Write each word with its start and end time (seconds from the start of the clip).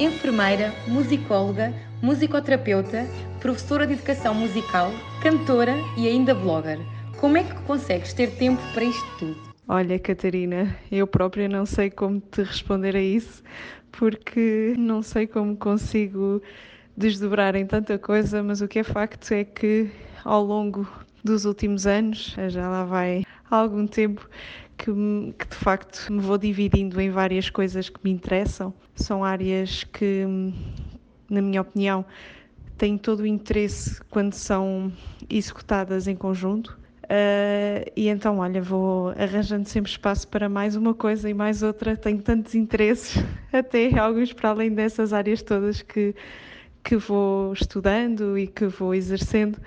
enfermeira, 0.00 0.72
musicóloga, 0.88 1.74
musicoterapeuta, 2.02 3.06
professora 3.38 3.86
de 3.86 3.92
educação 3.92 4.34
musical, 4.34 4.90
cantora 5.22 5.74
e 5.96 6.08
ainda 6.08 6.34
blogger. 6.34 6.78
Como 7.18 7.36
é 7.36 7.44
que 7.44 7.54
consegues 7.62 8.14
ter 8.14 8.30
tempo 8.36 8.62
para 8.72 8.84
isto 8.84 9.18
tudo? 9.18 9.36
Olha, 9.68 9.98
Catarina, 9.98 10.74
eu 10.90 11.06
própria 11.06 11.48
não 11.48 11.66
sei 11.66 11.90
como 11.90 12.18
te 12.18 12.42
responder 12.42 12.96
a 12.96 13.00
isso, 13.00 13.42
porque 13.92 14.74
não 14.78 15.02
sei 15.02 15.26
como 15.26 15.54
consigo 15.54 16.42
desdobrar 16.96 17.54
em 17.54 17.66
tanta 17.66 17.98
coisa, 17.98 18.42
mas 18.42 18.62
o 18.62 18.68
que 18.68 18.78
é 18.78 18.82
facto 18.82 19.30
é 19.32 19.44
que 19.44 19.90
ao 20.24 20.42
longo 20.42 20.88
dos 21.22 21.44
últimos 21.44 21.86
anos, 21.86 22.34
já 22.48 22.68
lá 22.68 22.84
vai 22.84 23.22
algum 23.50 23.86
tempo, 23.86 24.28
que, 24.80 25.34
que, 25.38 25.46
de 25.46 25.56
facto 25.56 26.10
me 26.10 26.20
vou 26.20 26.38
dividindo 26.38 26.98
em 27.00 27.10
várias 27.10 27.50
coisas 27.50 27.90
que 27.90 28.00
me 28.02 28.10
interessam. 28.10 28.72
São 28.94 29.22
áreas 29.22 29.84
que, 29.84 30.24
na 31.28 31.42
minha 31.42 31.60
opinião, 31.60 32.04
têm 32.78 32.96
todo 32.96 33.20
o 33.20 33.26
interesse 33.26 34.00
quando 34.08 34.32
são 34.32 34.90
executadas 35.28 36.08
em 36.08 36.16
conjunto. 36.16 36.78
Uh, 37.04 37.90
e 37.94 38.08
então, 38.08 38.38
olha, 38.38 38.62
vou 38.62 39.10
arranjando 39.10 39.68
sempre 39.68 39.90
espaço 39.90 40.26
para 40.28 40.48
mais 40.48 40.76
uma 40.76 40.94
coisa 40.94 41.28
e 41.28 41.34
mais 41.34 41.62
outra. 41.62 41.94
Tenho 41.96 42.22
tantos 42.22 42.54
interesses, 42.54 43.22
até 43.52 43.98
alguns 43.98 44.32
para 44.32 44.50
além 44.50 44.70
dessas 44.70 45.12
áreas 45.12 45.42
todas 45.42 45.82
que, 45.82 46.14
que 46.82 46.96
vou 46.96 47.52
estudando 47.52 48.38
e 48.38 48.46
que 48.46 48.66
vou 48.66 48.94
exercendo, 48.94 49.58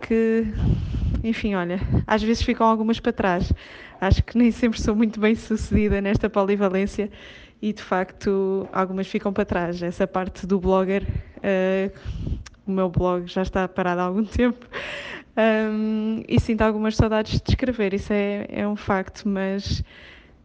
que, 0.00 0.46
enfim, 1.28 1.54
olha, 1.54 1.80
às 2.06 2.22
vezes 2.22 2.42
ficam 2.42 2.66
algumas 2.66 3.00
para 3.00 3.12
trás. 3.12 3.52
Acho 4.00 4.22
que 4.22 4.36
nem 4.36 4.50
sempre 4.50 4.80
sou 4.80 4.94
muito 4.94 5.18
bem 5.18 5.34
sucedida 5.34 6.00
nesta 6.00 6.28
polivalência 6.28 7.10
e, 7.60 7.72
de 7.72 7.82
facto, 7.82 8.68
algumas 8.72 9.06
ficam 9.06 9.32
para 9.32 9.44
trás. 9.44 9.82
Essa 9.82 10.06
parte 10.06 10.46
do 10.46 10.60
blogger, 10.60 11.02
uh, 11.38 12.38
o 12.66 12.70
meu 12.70 12.88
blog 12.88 13.26
já 13.26 13.42
está 13.42 13.66
parado 13.66 14.00
há 14.00 14.04
algum 14.04 14.24
tempo 14.26 14.66
um, 15.36 16.22
e 16.26 16.40
sinto 16.40 16.62
algumas 16.62 16.96
saudades 16.96 17.40
de 17.40 17.50
escrever, 17.50 17.92
isso 17.92 18.10
é, 18.10 18.46
é 18.48 18.66
um 18.66 18.74
facto, 18.74 19.28
mas, 19.28 19.84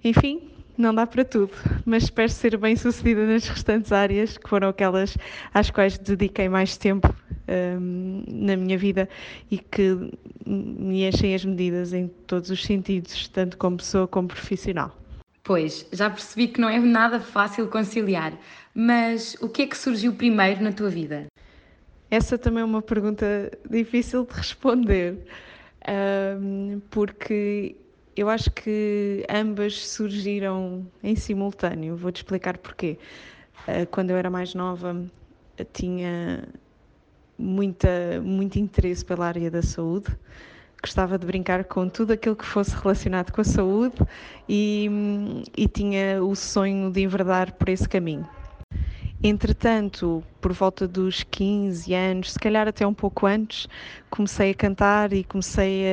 enfim, 0.04 0.50
não 0.82 0.94
dá 0.94 1.06
para 1.06 1.24
tudo, 1.24 1.52
mas 1.86 2.04
espero 2.04 2.30
ser 2.30 2.58
bem 2.58 2.76
sucedida 2.76 3.26
nas 3.26 3.48
restantes 3.48 3.92
áreas, 3.92 4.38
que 4.38 4.50
foram 4.50 4.70
aquelas 4.70 5.16
às 5.54 5.70
quais 5.70 5.98
dediquei 5.98 6.50
mais 6.50 6.76
tempo 6.76 7.14
um, 7.48 8.24
na 8.28 8.58
minha 8.58 8.78
vida 8.78 9.08
e 9.50 9.58
que 9.58 10.12
me 10.46 11.08
enchem 11.08 11.36
as 11.36 11.46
medidas 11.46 11.94
em 11.94 12.08
todos 12.28 12.50
os 12.50 12.64
sentidos, 12.64 13.28
tanto 13.28 13.58
como 13.58 13.78
pessoa 13.78 14.08
como 14.08 14.28
profissional. 14.28 14.98
Pois, 15.44 15.86
já 15.92 16.10
percebi 16.10 16.48
que 16.48 16.60
não 16.60 16.70
é 16.70 16.80
nada 16.80 17.20
fácil 17.20 17.68
conciliar, 17.68 18.34
mas 18.74 19.36
o 19.42 19.50
que 19.50 19.64
é 19.64 19.68
que 19.68 19.78
surgiu 19.78 20.14
primeiro 20.14 20.64
na 20.64 20.72
tua 20.72 20.90
vida? 20.90 21.28
Essa 22.10 22.38
também 22.38 22.62
é 22.62 22.66
uma 22.66 22.82
pergunta 22.82 23.52
difícil 23.70 24.26
de 24.26 24.34
responder, 24.34 25.18
um, 26.40 26.82
porque 26.90 27.76
eu 28.22 28.30
acho 28.30 28.52
que 28.52 29.26
ambas 29.30 29.88
surgiram 29.88 30.86
em 31.04 31.16
simultâneo. 31.16 31.96
Vou-te 31.96 32.18
explicar 32.18 32.58
porquê. 32.58 32.98
Uh, 33.68 33.86
quando 33.88 34.12
eu 34.12 34.18
era 34.18 34.30
mais 34.30 34.54
nova, 34.54 34.96
tinha 35.74 36.48
muita, 37.38 38.22
muito 38.24 38.60
interesse 38.60 39.04
pela 39.04 39.26
área 39.26 39.50
da 39.50 39.64
saúde. 39.64 40.16
Gostava 40.82 41.18
de 41.18 41.26
brincar 41.26 41.64
com 41.66 41.90
tudo 41.90 42.14
aquilo 42.14 42.36
que 42.36 42.46
fosse 42.46 42.76
relacionado 42.76 43.32
com 43.32 43.42
a 43.42 43.44
saúde 43.44 43.96
e, 44.48 44.90
e 45.58 45.68
tinha 45.68 46.24
o 46.24 46.36
sonho 46.36 46.92
de 46.92 47.02
enverdar 47.02 47.54
por 47.54 47.70
esse 47.70 47.88
caminho. 47.88 48.28
Entretanto, 49.24 50.24
por 50.42 50.52
volta 50.52 50.88
dos 50.88 51.22
15 51.22 51.94
anos, 51.94 52.32
se 52.32 52.40
calhar 52.40 52.68
até 52.68 52.88
um 52.88 52.94
pouco 52.94 53.28
antes, 53.28 53.68
comecei 54.10 54.50
a 54.50 54.56
cantar 54.56 55.14
e 55.14 55.24
comecei 55.24 55.84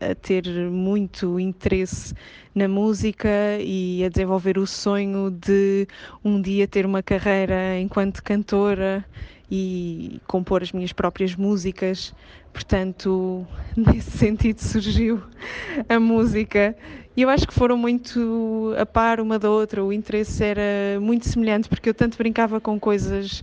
a, 0.00 0.10
a, 0.12 0.14
ter 0.14 0.46
muito 0.70 1.40
interesse 1.40 2.14
na 2.54 2.68
música 2.68 3.28
e 3.60 4.04
a 4.04 4.08
desenvolver 4.08 4.58
o 4.58 4.66
sonho 4.66 5.28
de 5.28 5.88
um 6.24 6.40
dia 6.40 6.68
ter 6.68 6.86
uma 6.86 7.02
carreira 7.02 7.80
enquanto 7.80 8.22
cantora 8.22 9.04
e 9.50 10.20
compor 10.28 10.62
as 10.62 10.70
minhas 10.70 10.92
próprias 10.92 11.34
músicas. 11.34 12.14
Portanto, 12.52 13.46
nesse 13.76 14.10
sentido 14.10 14.58
surgiu 14.60 15.22
a 15.88 15.98
música. 15.98 16.76
E 17.16 17.22
eu 17.22 17.28
acho 17.28 17.46
que 17.46 17.52
foram 17.52 17.76
muito 17.76 18.74
a 18.78 18.86
par 18.86 19.20
uma 19.20 19.38
da 19.38 19.50
outra, 19.50 19.84
o 19.84 19.92
interesse 19.92 20.42
era 20.42 20.98
muito 21.00 21.28
semelhante, 21.28 21.68
porque 21.68 21.88
eu 21.88 21.94
tanto 21.94 22.16
brincava 22.16 22.58
com 22.60 22.80
coisas 22.80 23.42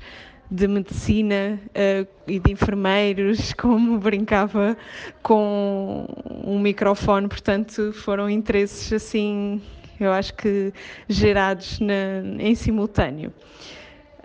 de 0.52 0.68
medicina 0.68 1.60
uh, 1.68 2.08
e 2.28 2.40
de 2.40 2.52
enfermeiros, 2.52 3.54
como 3.58 4.00
brincava 4.00 4.76
com 5.22 6.08
um 6.44 6.60
microfone, 6.60 7.28
portanto 7.28 7.94
foram 7.94 8.28
interesses 8.28 8.92
assim, 8.92 9.62
eu 10.00 10.12
acho 10.12 10.34
que 10.34 10.74
gerados 11.08 11.80
na, 11.80 12.24
em 12.40 12.56
simultâneo. 12.56 13.32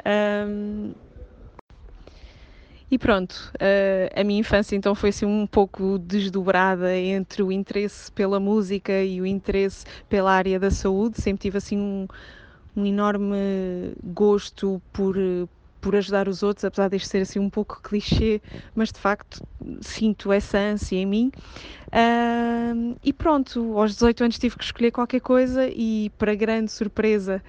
Um, 0.06 0.92
e 2.90 2.98
pronto, 2.98 3.50
a 4.14 4.22
minha 4.24 4.40
infância 4.40 4.76
então 4.76 4.94
foi 4.94 5.08
assim 5.08 5.26
um 5.26 5.46
pouco 5.46 5.98
desdobrada 5.98 6.96
entre 6.96 7.42
o 7.42 7.50
interesse 7.50 8.12
pela 8.12 8.38
música 8.38 9.02
e 9.02 9.20
o 9.20 9.26
interesse 9.26 9.84
pela 10.08 10.32
área 10.32 10.60
da 10.60 10.70
saúde. 10.70 11.20
Sempre 11.20 11.42
tive 11.42 11.58
assim 11.58 11.78
um, 11.78 12.06
um 12.76 12.86
enorme 12.86 13.94
gosto 14.02 14.80
por, 14.92 15.16
por 15.84 15.94
ajudar 15.94 16.28
os 16.28 16.42
outros, 16.42 16.64
apesar 16.64 16.88
de 16.88 16.98
ser 16.98 17.20
assim 17.20 17.38
um 17.38 17.50
pouco 17.50 17.78
clichê, 17.82 18.40
mas 18.74 18.90
de 18.90 18.98
facto 18.98 19.46
sinto 19.82 20.32
essa 20.32 20.56
ânsia 20.56 20.96
em 20.96 21.04
mim. 21.04 21.30
Uh, 21.88 22.96
e 23.04 23.12
pronto, 23.12 23.78
aos 23.78 23.92
18 23.92 24.24
anos 24.24 24.38
tive 24.38 24.56
que 24.56 24.64
escolher 24.64 24.90
qualquer 24.90 25.20
coisa 25.20 25.68
e, 25.68 26.10
para 26.16 26.34
grande 26.34 26.72
surpresa 26.72 27.42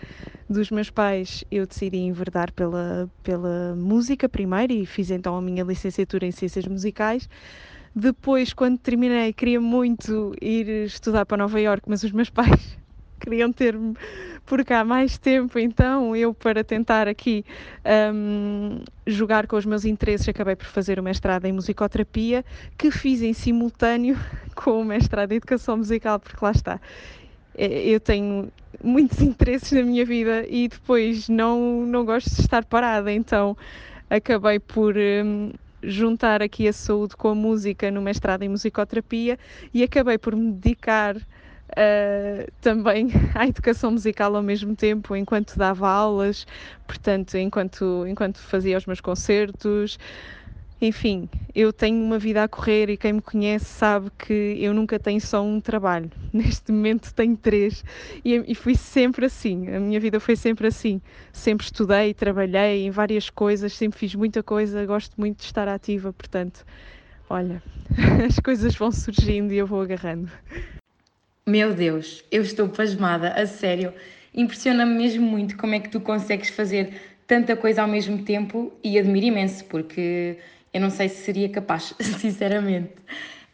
dos 0.50 0.70
meus 0.70 0.90
pais, 0.90 1.46
eu 1.50 1.66
decidi 1.66 2.00
enverdar 2.00 2.52
pela, 2.52 3.10
pela 3.24 3.74
música 3.74 4.28
primeiro 4.28 4.74
e 4.74 4.86
fiz 4.86 5.12
então 5.12 5.38
a 5.38 5.42
minha 5.42 5.64
licenciatura 5.64 6.26
em 6.26 6.32
Ciências 6.32 6.68
Musicais. 6.68 7.30
Depois, 7.96 8.52
quando 8.52 8.78
terminei, 8.78 9.32
queria 9.32 9.62
muito 9.62 10.34
ir 10.42 10.68
estudar 10.86 11.26
para 11.26 11.38
Nova 11.38 11.62
Iorque, 11.62 11.88
mas 11.90 12.04
os 12.04 12.12
meus 12.12 12.30
pais 12.30 12.78
queriam 13.20 13.52
ter-me 13.52 13.96
por 14.46 14.64
cá 14.64 14.84
mais 14.84 15.18
tempo, 15.18 15.58
então 15.58 16.16
eu, 16.16 16.34
para 16.34 16.64
tentar 16.64 17.08
aqui 17.08 17.44
um, 18.14 18.80
jogar 19.08 19.48
com 19.48 19.56
os 19.56 19.66
meus 19.66 19.86
interesses, 19.86 20.30
acabei 20.30 20.56
por 20.56 20.68
fazer 20.68 21.00
o 21.00 21.04
mestrado 21.04 21.46
em 21.46 21.52
musicoterapia, 21.52 22.46
que 22.78 22.92
fiz 22.92 23.22
em 23.22 23.34
simultâneo 23.34 24.18
com 24.56 24.82
o 24.82 24.86
mestrado 24.86 25.32
em 25.32 25.38
educação 25.38 25.78
musical, 25.78 26.20
porque 26.20 26.44
lá 26.44 26.52
está. 26.52 26.80
É, 27.58 27.68
eu 27.88 28.00
tenho 28.00 28.52
muitos 28.84 29.20
interesses 29.24 29.72
na 29.72 29.82
minha 29.82 30.06
vida 30.06 30.46
e 30.48 30.68
depois 30.68 31.28
não, 31.28 31.86
não 31.86 32.06
gosto 32.06 32.30
de 32.30 32.42
estar 32.42 32.64
parada, 32.66 33.12
então 33.12 33.58
acabei 34.10 34.60
por 34.60 34.96
um, 34.96 35.52
juntar 35.82 36.42
aqui 36.44 36.68
a 36.68 36.74
saúde 36.74 37.16
com 37.16 37.30
a 37.30 37.36
música 37.36 37.90
no 37.90 38.02
mestrado 38.02 38.44
em 38.44 38.50
musicoterapia 38.50 39.40
e 39.74 39.84
acabei 39.84 40.18
por 40.18 40.36
me 40.36 40.52
dedicar 40.52 41.16
uh, 41.72 42.52
também 42.62 43.10
à 43.34 43.48
educação 43.48 43.92
musical 43.92 44.36
ao 44.36 44.44
mesmo 44.44 44.76
tempo, 44.76 45.16
enquanto 45.16 45.58
dava 45.58 45.90
aulas, 45.90 46.46
portanto, 46.88 47.38
enquanto, 47.38 48.06
enquanto 48.08 48.40
fazia 48.40 48.78
os 48.78 48.86
meus 48.86 49.02
concertos. 49.02 49.98
Enfim, 50.82 51.30
eu 51.56 51.72
tenho 51.72 52.04
uma 52.04 52.20
vida 52.20 52.44
a 52.44 52.50
correr 52.50 52.90
e 52.90 52.98
quem 52.98 53.14
me 53.14 53.22
conhece 53.22 53.66
sabe 53.66 54.12
que 54.20 54.58
eu 54.60 54.74
nunca 54.74 55.00
tenho 55.00 55.22
só 55.22 55.42
um 55.42 55.62
trabalho. 55.62 56.12
Neste 56.34 56.70
momento 56.72 57.14
tenho 57.14 57.38
três 57.38 57.84
e, 58.26 58.44
e 58.46 58.54
fui 58.54 58.76
sempre 58.76 59.26
assim. 59.26 59.70
A 59.74 59.80
minha 59.80 60.00
vida 60.00 60.20
foi 60.20 60.36
sempre 60.36 60.68
assim. 60.68 61.02
Sempre 61.32 61.66
estudei, 61.66 62.14
trabalhei 62.14 62.86
em 62.86 62.92
várias 62.92 63.30
coisas, 63.30 63.74
sempre 63.74 63.98
fiz 63.98 64.16
muita 64.16 64.44
coisa, 64.44 64.86
gosto 64.86 65.14
muito 65.18 65.40
de 65.40 65.46
estar 65.46 65.68
ativa, 65.68 66.12
portanto, 66.12 66.66
olha, 67.30 67.64
as 68.28 68.38
coisas 68.40 68.76
vão 68.76 68.92
surgindo 68.92 69.54
e 69.54 69.58
eu 69.58 69.66
vou 69.66 69.82
agarrando. 69.82 70.30
Meu 71.48 71.76
Deus, 71.76 72.24
eu 72.32 72.42
estou 72.42 72.68
pasmada, 72.68 73.30
a 73.34 73.46
sério. 73.46 73.94
Impressiona-me 74.34 74.96
mesmo 74.96 75.24
muito 75.24 75.56
como 75.58 75.76
é 75.76 75.80
que 75.80 75.90
tu 75.90 76.02
consegues 76.02 76.50
fazer 76.50 77.00
tanta 77.28 77.56
coisa 77.56 77.84
ao 77.84 77.88
mesmo 77.88 78.24
tempo 78.24 78.74
e 78.84 78.98
admiro 78.98 79.28
imenso, 79.28 79.64
porque 79.66 80.40
eu 80.74 80.82
não 80.82 80.90
sei 80.90 81.08
se 81.08 81.24
seria 81.24 81.48
capaz, 81.48 81.94
sinceramente. 82.20 82.94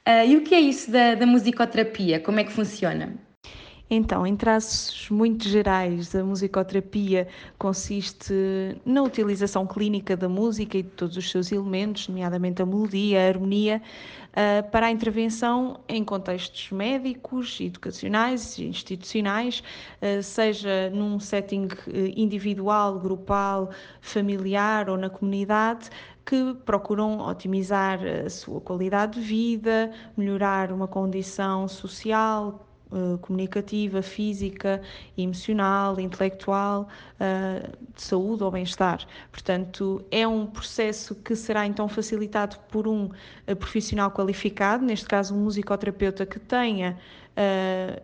Uh, 0.08 0.26
e 0.26 0.38
o 0.38 0.42
que 0.42 0.56
é 0.56 0.62
isso 0.62 0.90
da, 0.90 1.16
da 1.16 1.26
musicoterapia? 1.26 2.22
Como 2.22 2.40
é 2.40 2.46
que 2.46 2.52
funciona? 2.54 3.14
Então, 3.94 4.26
em 4.26 4.38
traços 4.38 5.10
muito 5.10 5.50
gerais, 5.50 6.16
a 6.16 6.24
musicoterapia 6.24 7.28
consiste 7.58 8.34
na 8.86 9.04
utilização 9.04 9.68
clínica 9.68 10.16
da 10.16 10.30
música 10.30 10.78
e 10.78 10.84
de 10.84 10.90
todos 10.92 11.18
os 11.18 11.30
seus 11.30 11.52
elementos, 11.52 12.08
nomeadamente 12.08 12.62
a 12.62 12.66
melodia, 12.66 13.22
a 13.22 13.28
harmonia, 13.28 13.82
uh, 14.30 14.72
para 14.72 14.86
a 14.86 14.92
intervenção 14.92 15.82
em 15.90 16.06
contextos 16.06 16.72
médicos, 16.72 17.60
educacionais 17.60 18.58
e 18.58 18.66
institucionais, 18.66 19.62
uh, 20.02 20.24
seja 20.24 20.90
num 20.92 21.20
setting 21.20 21.68
eh, 21.90 22.14
individual, 22.16 22.98
grupal, 22.98 23.72
familiar 24.00 24.90
ou 24.90 24.96
na 24.96 25.10
comunidade, 25.10 25.90
que 26.26 26.54
procuram 26.64 27.20
otimizar 27.28 28.00
a 28.26 28.30
sua 28.30 28.62
qualidade 28.62 29.20
de 29.20 29.28
vida, 29.28 29.92
melhorar 30.16 30.72
uma 30.72 30.88
condição 30.88 31.68
social, 31.68 32.71
eh, 32.94 33.18
comunicativa, 33.22 34.02
física, 34.02 34.82
emocional, 35.18 35.98
intelectual, 35.98 36.90
uh, 37.16 37.94
de 37.96 38.02
saúde 38.02 38.44
ou 38.44 38.52
bem-estar. 38.52 39.08
Portanto, 39.32 40.04
é 40.12 40.28
um 40.28 40.46
processo 40.46 41.16
que 41.16 41.34
será 41.34 41.66
então 41.66 41.88
facilitado 41.88 42.58
por 42.70 42.90
um 42.90 43.06
uh, 43.06 43.56
profissional 43.56 44.12
qualificado, 44.12 44.84
neste 44.84 45.06
caso 45.06 45.34
um 45.34 45.38
musicoterapeuta 45.38 46.26
que 46.26 46.40
tenha 46.40 46.98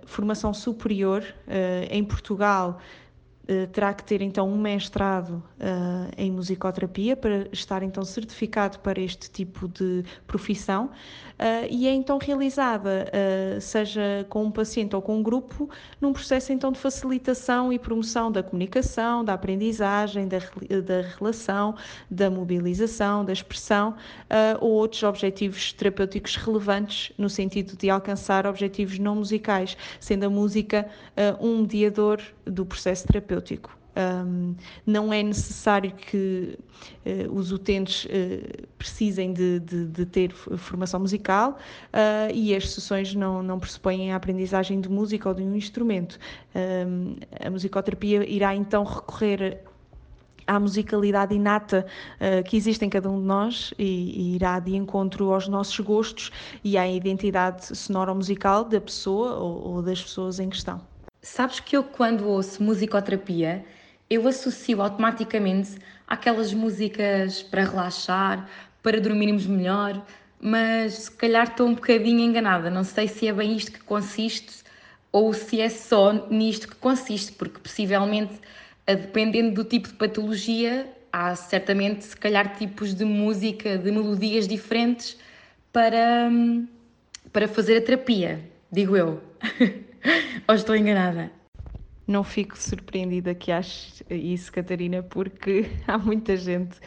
formação 0.06 0.54
superior 0.54 1.22
em 1.92 2.02
Portugal 2.02 2.80
eh, 2.80 3.07
terá 3.72 3.94
que 3.94 4.04
ter 4.04 4.22
então 4.22 4.50
um 4.50 4.58
mestrado 4.58 5.42
uh, 5.60 6.12
em 6.18 6.30
musicoterapia 6.32 7.16
para 7.16 7.48
estar 7.52 7.82
então 7.82 8.04
certificado 8.04 8.80
para 8.80 9.00
este 9.00 9.32
tipo 9.32 9.70
de 9.70 10.04
profissão 10.26 10.86
uh, 10.86 11.68
e 11.70 11.88
é 11.88 11.94
então 11.94 12.18
realizada, 12.18 13.10
uh, 13.10 13.62
seja 13.62 14.26
com 14.30 14.44
um 14.44 14.52
paciente 14.52 14.96
ou 14.96 15.02
com 15.02 15.18
um 15.18 15.24
grupo, 15.24 15.70
num 16.02 16.12
processo 16.12 16.52
então 16.52 16.72
de 16.72 16.80
facilitação 16.80 17.72
e 17.72 17.80
promoção 17.80 18.30
da 18.30 18.44
comunicação, 18.44 19.24
da 19.24 19.34
aprendizagem, 19.34 20.28
da, 20.28 20.40
da 20.40 21.02
relação, 21.18 21.76
da 22.12 22.30
mobilização, 22.30 23.24
da 23.24 23.32
expressão 23.32 23.96
ou 24.60 24.72
outros 24.72 25.04
objetivos 25.04 25.72
terapêuticos 25.74 26.36
relevantes 26.36 27.14
no 27.18 27.30
sentido 27.30 27.78
de 27.78 27.90
alcançar 27.90 28.46
objetivos 28.46 29.00
não 29.00 29.16
musicais, 29.16 29.78
sendo 30.00 30.26
a 30.26 30.30
música 30.30 30.88
um 31.40 31.62
mediador 31.62 32.22
do 32.46 32.66
processo 32.66 33.08
terapêutico. 33.08 33.37
Um, 33.98 34.56
não 34.86 35.12
é 35.12 35.24
necessário 35.24 35.92
que 35.92 36.56
uh, 37.04 37.34
os 37.34 37.52
utentes 37.52 38.06
uh, 38.06 38.68
precisem 38.78 39.34
de, 39.34 39.60
de, 39.60 39.88
de, 39.88 40.06
ter 40.06 40.32
formação 40.32 41.00
musical 41.00 41.58
uh, 41.88 42.32
e 42.32 42.56
as 42.56 42.70
sessões 42.70 43.16
não, 43.16 43.42
não 43.42 43.60
pressupõem 43.60 44.12
a 44.12 44.16
aprendizagem 44.16 44.80
de 44.80 44.88
música 44.88 45.28
ou 45.30 45.34
de 45.34 45.42
um 45.42 45.56
instrumento. 45.56 46.20
Um, 46.56 47.16
a 47.44 47.50
musicoterapia 47.50 48.24
irá 48.30 48.56
então 48.56 48.84
recorrer 48.84 49.64
à 50.46 50.60
musicalidade 50.60 51.34
inata 51.34 51.86
uh, 52.22 52.44
que 52.44 52.56
existe 52.56 52.86
em 52.86 52.90
cada 52.90 53.10
um 53.10 53.20
de 53.20 53.26
nós 53.26 53.74
e, 53.80 53.84
e, 53.84 54.36
irá 54.36 54.60
de 54.60 54.76
encontro 54.76 55.34
aos 55.34 55.48
nossos 55.48 55.80
gostos 55.80 56.32
e 56.64 56.78
à 56.78 56.88
identidade 56.88 57.76
sonoro-musical 57.76 58.64
da 58.64 58.80
pessoa 58.80 59.38
ou, 59.38 59.76
ou 59.76 59.82
das 59.82 60.04
pessoas 60.04 60.40
em 60.40 60.50
questão. 60.50 60.80
Sabes 61.30 61.60
que 61.60 61.76
eu, 61.76 61.84
quando 61.84 62.28
ouço 62.28 62.64
musicoterapia, 62.64 63.64
eu 64.10 64.28
associo 64.28 64.82
automaticamente 64.82 65.78
aquelas 66.08 66.54
músicas 66.54 67.44
para 67.44 67.66
relaxar, 67.66 68.50
para 68.82 69.00
dormirmos 69.00 69.46
melhor, 69.46 70.04
mas 70.40 70.94
se 70.94 71.12
calhar 71.12 71.50
estou 71.50 71.68
um 71.68 71.76
bocadinho 71.76 72.22
enganada. 72.22 72.70
Não 72.72 72.84
sei 72.84 73.10
se 73.10 73.28
é 73.28 73.34
bem 73.34 73.56
isto 73.56 73.74
que 73.74 73.82
consiste 73.82 74.64
ou 75.12 75.34
se 75.34 75.60
é 75.60 75.68
só 75.70 76.28
nisto 76.30 76.70
que 76.70 76.76
consiste, 76.76 77.34
porque 77.34 77.60
possivelmente, 77.60 78.40
dependendo 78.88 79.54
do 79.54 79.64
tipo 79.66 79.90
de 79.90 79.96
patologia, 79.96 80.90
há 81.12 81.36
certamente, 81.36 82.06
se 82.06 82.16
calhar, 82.18 82.56
tipos 82.58 82.96
de 82.96 83.04
música, 83.04 83.78
de 83.78 83.92
melodias 83.92 84.48
diferentes 84.48 85.18
para, 85.74 86.32
para 87.34 87.50
fazer 87.50 87.78
a 87.78 87.82
terapia, 87.82 88.40
digo 88.72 88.96
eu. 88.96 89.22
Ou 90.48 90.56
estou 90.56 90.76
enganada? 90.76 91.32
Não 92.08 92.24
fico 92.24 92.58
surpreendida 92.58 93.36
que 93.36 93.52
aches 93.52 94.02
isso, 94.10 94.52
Catarina, 94.52 95.04
porque 95.04 95.70
há 95.88 95.98
muita 95.98 96.38
gente 96.38 96.78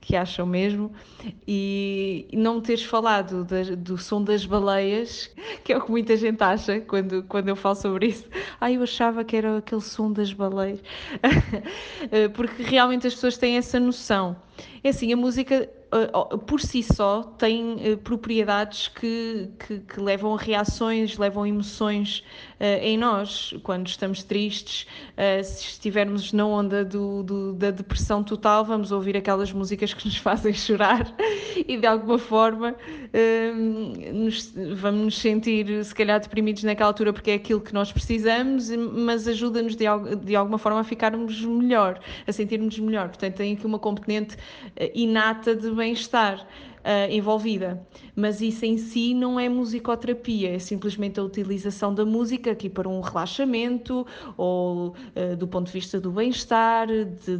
que 0.00 0.14
acham 0.14 0.46
mesmo, 0.46 0.92
e 1.46 2.28
não 2.32 2.60
teres 2.60 2.84
falado 2.84 3.44
do 3.76 3.98
som 3.98 4.22
das 4.22 4.46
baleias, 4.46 5.30
que 5.64 5.72
é 5.72 5.76
o 5.76 5.82
que 5.82 5.90
muita 5.90 6.16
gente 6.16 6.40
acha 6.42 6.80
quando, 6.80 7.24
quando 7.24 7.48
eu 7.48 7.56
falo 7.56 7.74
sobre 7.74 8.06
isso. 8.06 8.24
Ah, 8.60 8.70
eu 8.70 8.82
achava 8.82 9.24
que 9.24 9.36
era 9.36 9.58
aquele 9.58 9.80
som 9.80 10.12
das 10.12 10.32
baleias, 10.32 10.80
porque 12.34 12.62
realmente 12.62 13.06
as 13.06 13.14
pessoas 13.14 13.36
têm 13.36 13.56
essa 13.56 13.80
noção. 13.80 14.36
É 14.82 14.90
assim, 14.90 15.12
a 15.12 15.16
música 15.16 15.68
por 16.46 16.60
si 16.60 16.82
só 16.82 17.22
tem 17.22 17.92
uh, 17.92 17.96
propriedades 17.96 18.88
que, 18.88 19.48
que, 19.58 19.78
que, 19.80 20.00
levam 20.00 20.34
a 20.34 20.38
reações, 20.38 21.16
levam 21.16 21.46
emoções 21.46 22.22
uh, 22.60 22.64
em 22.82 22.98
nós. 22.98 23.54
Quando 23.62 23.86
estamos 23.86 24.22
tristes, 24.22 24.86
se 25.44 25.64
estivermos 25.64 26.32
na 26.32 26.46
onda 26.46 26.84
do, 26.84 27.22
do, 27.22 27.52
da 27.52 27.70
depressão 27.70 28.22
total, 28.22 28.64
vamos 28.64 28.92
ouvir 28.92 29.16
aquelas 29.16 29.52
músicas 29.52 29.94
que 29.94 30.04
nos 30.04 30.16
fazem 30.18 30.52
chorar 30.52 31.12
e 31.66 31.76
de 31.76 31.86
alguma 31.86 32.18
forma 32.18 32.76
nos, 34.12 34.52
vamos 34.76 35.04
nos 35.04 35.18
sentir, 35.18 35.84
se 35.84 35.94
calhar, 35.94 36.20
deprimidos 36.20 36.62
naquela 36.62 36.88
altura 36.88 37.12
porque 37.12 37.30
é 37.30 37.34
aquilo 37.34 37.60
que 37.60 37.74
nós 37.74 37.90
precisamos, 37.90 38.70
mas 38.70 39.26
ajuda-nos 39.26 39.74
de, 39.74 39.84
de 40.24 40.36
alguma 40.36 40.58
forma 40.58 40.80
a 40.80 40.84
ficarmos 40.84 41.44
melhor, 41.44 42.00
a 42.26 42.32
sentirmos 42.32 42.78
melhor. 42.78 43.08
Portanto, 43.08 43.34
tem 43.34 43.54
aqui 43.54 43.66
uma 43.66 43.78
componente 43.78 44.36
inata 44.94 45.56
de 45.56 45.70
bem-estar 45.78 46.46
uh, 46.88 47.12
envolvida. 47.12 47.86
Mas 48.16 48.40
isso 48.40 48.64
em 48.64 48.78
si 48.78 49.12
não 49.14 49.38
é 49.38 49.48
musicoterapia, 49.48 50.54
é 50.54 50.58
simplesmente 50.58 51.20
a 51.20 51.22
utilização 51.22 51.94
da 51.94 52.04
música 52.04 52.50
aqui 52.50 52.68
para 52.68 52.88
um 52.88 53.00
relaxamento 53.00 54.06
ou 54.36 54.88
uh, 54.88 55.36
do 55.36 55.46
ponto 55.46 55.66
de 55.66 55.72
vista 55.72 56.00
do 56.00 56.10
bem-estar, 56.10 56.88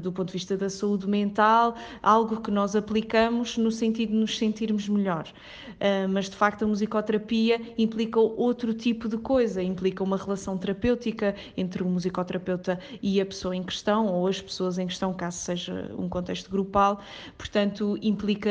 do 0.00 0.12
ponto 0.12 0.28
de 0.28 0.34
vista 0.34 0.56
da 0.56 0.68
saúde 0.68 1.08
mental, 1.08 1.74
algo 2.02 2.40
que 2.40 2.50
nós 2.50 2.76
aplicamos 2.76 3.56
no 3.56 3.70
sentido 3.70 4.10
de 4.10 4.16
nos 4.16 4.36
sentirmos 4.36 4.88
melhor. 4.88 5.26
Uh, 5.72 6.08
mas 6.08 6.28
de 6.28 6.36
facto 6.36 6.64
a 6.64 6.68
musicoterapia 6.68 7.60
implica 7.78 8.20
outro 8.20 8.74
tipo 8.74 9.08
de 9.08 9.16
coisa, 9.16 9.62
implica 9.62 10.04
uma 10.04 10.16
relação 10.16 10.58
terapêutica 10.58 11.34
entre 11.56 11.82
o 11.82 11.86
musicoterapeuta 11.86 12.78
e 13.02 13.20
a 13.20 13.26
pessoa 13.26 13.56
em 13.56 13.62
questão 13.62 14.06
ou 14.06 14.26
as 14.26 14.40
pessoas 14.40 14.78
em 14.78 14.86
questão, 14.86 15.14
caso 15.14 15.38
seja 15.38 15.90
um 15.96 16.08
contexto 16.08 16.50
grupal. 16.50 17.00
Portanto, 17.36 17.98
implica 18.02 18.50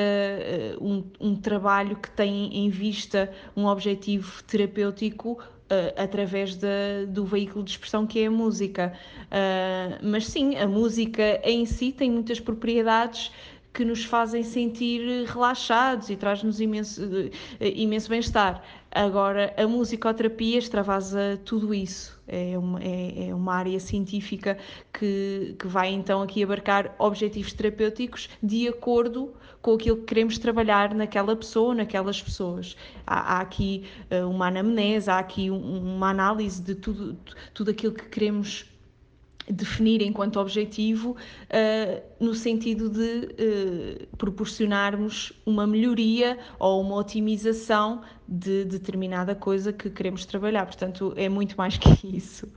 um, 0.88 1.04
um 1.20 1.36
trabalho 1.36 1.98
que 1.98 2.10
tem 2.10 2.56
em 2.58 2.70
vista 2.70 3.32
um 3.56 3.66
objetivo 3.66 4.44
terapêutico 4.44 5.38
Uh, 5.68 5.92
através 6.02 6.56
de, 6.56 7.06
do 7.10 7.26
veículo 7.26 7.62
de 7.62 7.72
expressão 7.72 8.08
que 8.08 8.22
é 8.22 8.28
a 8.28 8.32
música. 8.32 8.94
Uh, 9.24 10.00
mas 10.02 10.26
sim, 10.26 10.56
a 10.56 10.66
música 10.66 11.42
em 11.44 11.66
si 11.66 11.92
tem 11.92 12.10
muitas 12.10 12.40
propriedades 12.40 13.34
que 13.74 13.84
nos 13.84 14.06
fazem 14.06 14.44
sentir 14.44 15.26
relaxados 15.26 16.10
e 16.10 16.16
traz-nos 16.16 16.62
imenso, 16.62 17.04
uh, 17.04 17.30
imenso 17.60 18.08
bem-estar. 18.08 18.64
Agora, 18.90 19.54
a 19.58 19.68
musicoterapia 19.68 20.58
extravasa 20.58 21.38
tudo 21.44 21.74
isso. 21.74 22.18
É 22.26 22.58
uma, 22.58 22.82
é, 22.82 23.28
é 23.28 23.36
uma 23.36 23.54
área 23.54 23.80
científica 23.82 24.58
que, 24.94 25.54
que 25.60 25.68
vai 25.68 25.90
então 25.90 26.22
aqui 26.22 26.42
abarcar 26.44 26.96
objetivos 26.98 27.52
terapêuticos 27.52 28.30
de 28.42 28.70
acordo 28.70 29.34
com 29.68 29.74
aquilo 29.74 29.98
que 29.98 30.04
queremos 30.04 30.38
trabalhar 30.38 30.96
naquela 30.96 31.36
pessoa, 31.36 31.76
naquelas 31.76 32.22
pessoas. 32.22 32.78
Há, 33.06 33.36
há 33.36 33.42
aqui 33.42 33.84
uh, 34.10 34.26
uma 34.26 34.48
anamnese, 34.48 35.10
há 35.10 35.20
aqui 35.20 35.52
um, 35.52 35.96
uma 35.96 36.10
análise 36.10 36.62
de 36.62 36.74
tudo, 36.74 37.18
tudo 37.54 37.72
aquilo 37.72 37.94
que 37.94 38.06
queremos 38.06 38.66
definir 39.50 40.02
enquanto 40.02 40.40
objetivo, 40.40 41.12
uh, 41.12 42.04
no 42.20 42.36
sentido 42.36 42.90
de 42.90 43.30
uh, 44.10 44.18
proporcionarmos 44.18 45.32
uma 45.46 45.66
melhoria 45.66 46.38
ou 46.60 46.82
uma 46.82 46.96
otimização 46.96 48.02
de 48.28 48.66
determinada 48.66 49.34
coisa 49.34 49.72
que 49.72 49.90
queremos 49.90 50.26
trabalhar. 50.26 50.66
Portanto, 50.66 51.14
é 51.16 51.30
muito 51.30 51.56
mais 51.56 51.78
que 51.78 51.90
isso. 52.06 52.48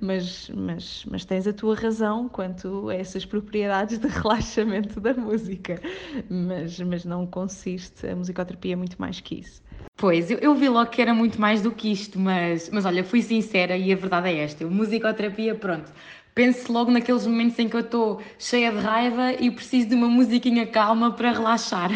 Mas, 0.00 0.50
mas, 0.50 1.04
mas 1.08 1.24
tens 1.24 1.46
a 1.46 1.52
tua 1.52 1.76
razão 1.76 2.28
quanto 2.28 2.88
a 2.88 2.94
essas 2.94 3.24
propriedades 3.24 3.98
de 3.98 4.08
relaxamento 4.08 5.00
da 5.00 5.14
música. 5.14 5.80
Mas, 6.28 6.80
mas 6.80 7.04
não 7.04 7.26
consiste, 7.26 8.06
a 8.06 8.16
musicoterapia 8.16 8.72
é 8.72 8.76
muito 8.76 8.96
mais 9.00 9.20
que 9.20 9.36
isso. 9.36 9.62
Pois, 9.96 10.30
eu, 10.30 10.38
eu 10.38 10.54
vi 10.54 10.68
logo 10.68 10.90
que 10.90 11.00
era 11.00 11.14
muito 11.14 11.40
mais 11.40 11.62
do 11.62 11.70
que 11.70 11.90
isto, 11.90 12.18
mas, 12.18 12.68
mas 12.70 12.84
olha, 12.84 13.04
fui 13.04 13.22
sincera 13.22 13.76
e 13.76 13.92
a 13.92 13.96
verdade 13.96 14.28
é 14.28 14.38
esta: 14.38 14.66
musicoterapia, 14.66 15.54
pronto, 15.54 15.92
penso 16.34 16.72
logo 16.72 16.90
naqueles 16.90 17.26
momentos 17.26 17.58
em 17.58 17.68
que 17.68 17.76
eu 17.76 17.80
estou 17.80 18.20
cheia 18.38 18.72
de 18.72 18.78
raiva 18.78 19.32
e 19.32 19.50
preciso 19.50 19.88
de 19.88 19.94
uma 19.94 20.08
musiquinha 20.08 20.66
calma 20.66 21.12
para 21.12 21.32
relaxar. 21.32 21.90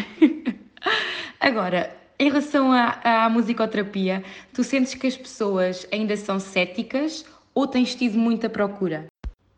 Agora, 1.39 1.95
em 2.17 2.29
relação 2.29 2.71
à, 2.71 2.99
à 3.03 3.29
musicoterapia, 3.29 4.23
tu 4.53 4.63
sentes 4.63 4.93
que 4.93 5.07
as 5.07 5.17
pessoas 5.17 5.87
ainda 5.91 6.15
são 6.17 6.39
céticas 6.39 7.25
ou 7.53 7.67
tens 7.67 7.95
tido 7.95 8.17
muita 8.17 8.49
procura? 8.49 9.07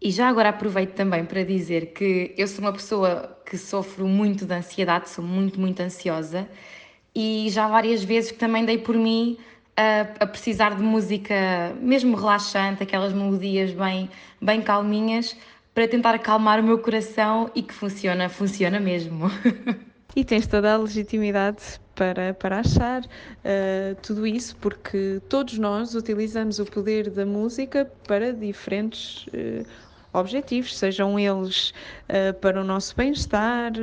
E 0.02 0.10
já 0.10 0.28
agora 0.28 0.50
aproveito 0.50 0.94
também 0.94 1.24
para 1.24 1.44
dizer 1.44 1.94
que 1.94 2.34
eu 2.36 2.48
sou 2.48 2.66
uma 2.66 2.74
pessoa 2.74 3.38
que 3.46 3.56
sofro 3.56 4.08
muito 4.08 4.46
de 4.46 4.54
ansiedade, 4.54 5.10
sou 5.10 5.24
muito, 5.24 5.60
muito 5.60 5.80
ansiosa 5.80 6.50
e 7.16 7.48
já 7.50 7.68
várias 7.68 8.04
vezes 8.04 8.32
que 8.32 8.38
também 8.38 8.66
dei 8.66 8.78
por 8.78 8.96
mim 8.96 9.38
a, 9.76 10.24
a, 10.24 10.28
precisar 10.28 10.76
de 10.76 10.84
música 10.84 11.74
mesmo 11.82 12.16
relaxante, 12.16 12.84
aquelas 12.84 13.14
melodias 13.14 13.72
bem, 13.72 14.10
bem 14.42 14.62
calminhas, 14.62 15.36
para 15.74 15.88
tentar 15.88 16.16
acalmar 16.16 16.60
o 16.60 16.64
meu 16.64 16.80
coração 16.80 17.50
e 17.56 17.62
que 17.62 17.74
funciona, 17.74 18.30
funciona 18.30 18.80
mesmo. 18.80 19.30
E 20.14 20.26
tens 20.26 20.46
toda 20.46 20.74
a 20.74 20.78
legitimidade 20.78 21.80
para, 21.96 22.34
para 22.34 22.60
achar 22.60 23.02
uh, 23.02 23.96
tudo 24.02 24.28
isso, 24.28 24.58
porque 24.58 25.22
todos 25.30 25.58
nós 25.58 25.96
utilizamos 25.96 26.60
o 26.60 26.66
poder 26.66 27.10
da 27.10 27.26
música 27.26 27.90
para 28.06 28.34
diferentes 28.34 29.26
uh, 29.28 29.66
objetivos, 30.14 30.78
sejam 30.78 31.20
eles 31.20 31.74
uh, 32.10 32.34
para 32.40 32.62
o 32.62 32.64
nosso 32.64 32.96
bem-estar, 32.96 33.74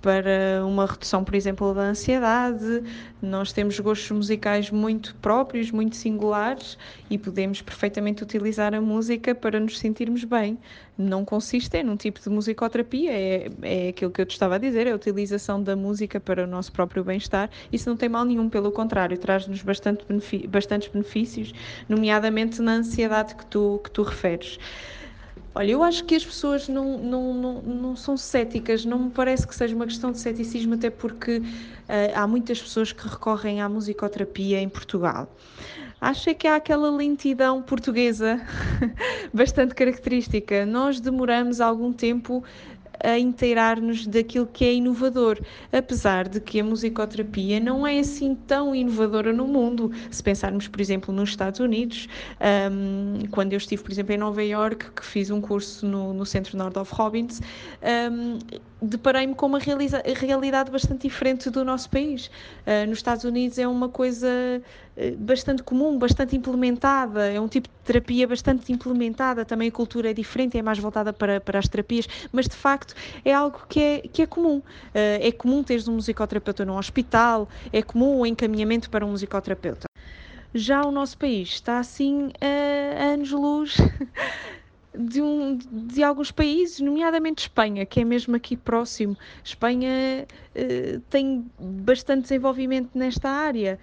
para 0.00 0.64
uma 0.64 0.86
redução, 0.86 1.24
por 1.24 1.34
exemplo, 1.34 1.74
da 1.74 1.82
ansiedade. 1.82 2.82
Nós 3.20 3.52
temos 3.52 3.78
gostos 3.80 4.10
musicais 4.10 4.70
muito 4.70 5.14
próprios, 5.16 5.70
muito 5.70 5.96
singulares 5.96 6.78
e 7.10 7.18
podemos 7.18 7.60
perfeitamente 7.60 8.22
utilizar 8.22 8.74
a 8.74 8.80
música 8.80 9.34
para 9.34 9.58
nos 9.58 9.78
sentirmos 9.78 10.22
bem. 10.24 10.56
Não 10.96 11.24
consiste 11.24 11.76
em 11.76 11.88
um 11.88 11.96
tipo 11.96 12.20
de 12.20 12.28
musicoterapia, 12.28 13.10
é, 13.12 13.50
é 13.62 13.88
aquilo 13.88 14.10
que 14.10 14.20
eu 14.20 14.26
te 14.26 14.32
estava 14.32 14.54
a 14.54 14.58
dizer, 14.58 14.86
é 14.86 14.92
a 14.92 14.96
utilização 14.96 15.62
da 15.62 15.74
música 15.74 16.20
para 16.20 16.44
o 16.44 16.46
nosso 16.46 16.72
próprio 16.72 17.02
bem-estar. 17.02 17.50
Isso 17.72 17.88
não 17.88 17.96
tem 17.96 18.08
mal 18.08 18.24
nenhum, 18.24 18.48
pelo 18.48 18.70
contrário, 18.70 19.18
traz-nos 19.18 19.62
bastante 19.62 20.04
bastantes 20.48 20.88
benefícios, 20.88 21.52
nomeadamente 21.88 22.62
na 22.62 22.72
ansiedade 22.72 23.34
que 23.34 23.46
tu, 23.46 23.80
que 23.82 23.90
tu 23.90 24.02
referes. 24.02 24.58
Olha, 25.58 25.72
eu 25.72 25.82
acho 25.82 26.04
que 26.04 26.14
as 26.14 26.24
pessoas 26.24 26.68
não, 26.68 26.96
não, 26.98 27.34
não, 27.34 27.62
não 27.62 27.96
são 27.96 28.16
céticas, 28.16 28.84
não 28.84 28.96
me 28.96 29.10
parece 29.10 29.44
que 29.44 29.52
seja 29.52 29.74
uma 29.74 29.86
questão 29.86 30.12
de 30.12 30.20
ceticismo, 30.20 30.74
até 30.74 30.88
porque 30.88 31.38
uh, 31.38 31.42
há 32.14 32.28
muitas 32.28 32.62
pessoas 32.62 32.92
que 32.92 33.08
recorrem 33.08 33.60
à 33.60 33.68
musicoterapia 33.68 34.60
em 34.60 34.68
Portugal. 34.68 35.28
Acho 36.00 36.30
é 36.30 36.34
que 36.34 36.46
há 36.46 36.54
aquela 36.54 36.88
lentidão 36.92 37.60
portuguesa 37.60 38.40
bastante 39.34 39.74
característica. 39.74 40.64
Nós 40.64 41.00
demoramos 41.00 41.60
algum 41.60 41.92
tempo 41.92 42.44
a 43.02 43.18
inteirar-nos 43.18 44.06
daquilo 44.06 44.46
que 44.46 44.64
é 44.64 44.74
inovador, 44.74 45.38
apesar 45.72 46.28
de 46.28 46.40
que 46.40 46.60
a 46.60 46.64
musicoterapia 46.64 47.60
não 47.60 47.86
é 47.86 47.98
assim 47.98 48.34
tão 48.34 48.74
inovadora 48.74 49.32
no 49.32 49.46
mundo. 49.46 49.90
Se 50.10 50.22
pensarmos, 50.22 50.68
por 50.68 50.80
exemplo, 50.80 51.14
nos 51.14 51.30
Estados 51.30 51.60
Unidos, 51.60 52.08
um, 52.70 53.26
quando 53.30 53.52
eu 53.52 53.58
estive, 53.58 53.82
por 53.82 53.92
exemplo, 53.92 54.14
em 54.14 54.18
Nova 54.18 54.42
York, 54.42 54.90
que 54.92 55.04
fiz 55.04 55.30
um 55.30 55.40
curso 55.40 55.86
no, 55.86 56.12
no 56.12 56.26
Centro 56.26 56.56
Nordhoff 56.56 56.94
Robbins, 56.94 57.40
um, 58.10 58.38
deparei-me 58.80 59.34
com 59.34 59.46
uma 59.46 59.58
realidade 59.58 60.70
bastante 60.70 61.02
diferente 61.08 61.50
do 61.50 61.64
nosso 61.64 61.90
país. 61.90 62.26
Uh, 62.26 62.88
nos 62.88 62.98
Estados 62.98 63.24
Unidos 63.24 63.58
é 63.58 63.66
uma 63.66 63.88
coisa 63.88 64.28
uh, 64.28 65.16
bastante 65.16 65.62
comum, 65.62 65.98
bastante 65.98 66.36
implementada, 66.36 67.26
é 67.26 67.40
um 67.40 67.48
tipo 67.48 67.68
de 67.68 67.74
terapia 67.84 68.26
bastante 68.26 68.72
implementada, 68.72 69.44
também 69.44 69.68
a 69.68 69.72
cultura 69.72 70.10
é 70.10 70.14
diferente, 70.14 70.56
é 70.56 70.62
mais 70.62 70.78
voltada 70.78 71.12
para, 71.12 71.40
para 71.40 71.58
as 71.58 71.68
terapias, 71.68 72.06
mas 72.32 72.46
de 72.46 72.56
facto 72.56 72.94
é 73.24 73.32
algo 73.32 73.60
que 73.68 73.80
é, 73.80 73.98
que 74.00 74.22
é 74.22 74.26
comum. 74.26 74.58
Uh, 74.58 74.62
é 74.94 75.32
comum 75.32 75.62
teres 75.62 75.88
um 75.88 75.94
musicoterapeuta 75.94 76.64
num 76.64 76.76
hospital, 76.76 77.48
é 77.72 77.82
comum 77.82 78.20
o 78.20 78.26
encaminhamento 78.26 78.88
para 78.90 79.04
um 79.04 79.10
musicoterapeuta. 79.10 79.88
Já 80.54 80.82
o 80.82 80.90
nosso 80.90 81.18
país 81.18 81.50
está 81.50 81.78
assim 81.78 82.30
a 82.40 83.12
anos-luz 83.12 83.76
de, 84.98 85.22
um, 85.22 85.56
de 85.56 86.02
alguns 86.02 86.32
países, 86.32 86.80
nomeadamente 86.80 87.42
Espanha, 87.42 87.86
que 87.86 88.00
é 88.00 88.04
mesmo 88.04 88.34
aqui 88.34 88.56
próximo. 88.56 89.16
Espanha 89.44 90.26
uh, 90.26 91.00
tem 91.08 91.48
bastante 91.58 92.22
desenvolvimento 92.22 92.90
nesta 92.94 93.30
área 93.30 93.78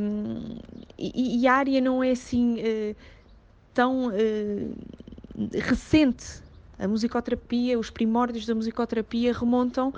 um, 0.00 0.58
e, 0.98 1.42
e, 1.42 1.46
a 1.46 1.54
área 1.54 1.80
não 1.80 2.02
é 2.02 2.12
assim 2.12 2.56
uh, 2.60 2.96
tão 3.74 4.08
uh, 4.08 4.74
recente. 5.52 6.42
A 6.78 6.88
musicoterapia, 6.88 7.78
os 7.78 7.90
primórdios 7.90 8.46
da 8.46 8.54
musicoterapia 8.54 9.34
remontam 9.34 9.92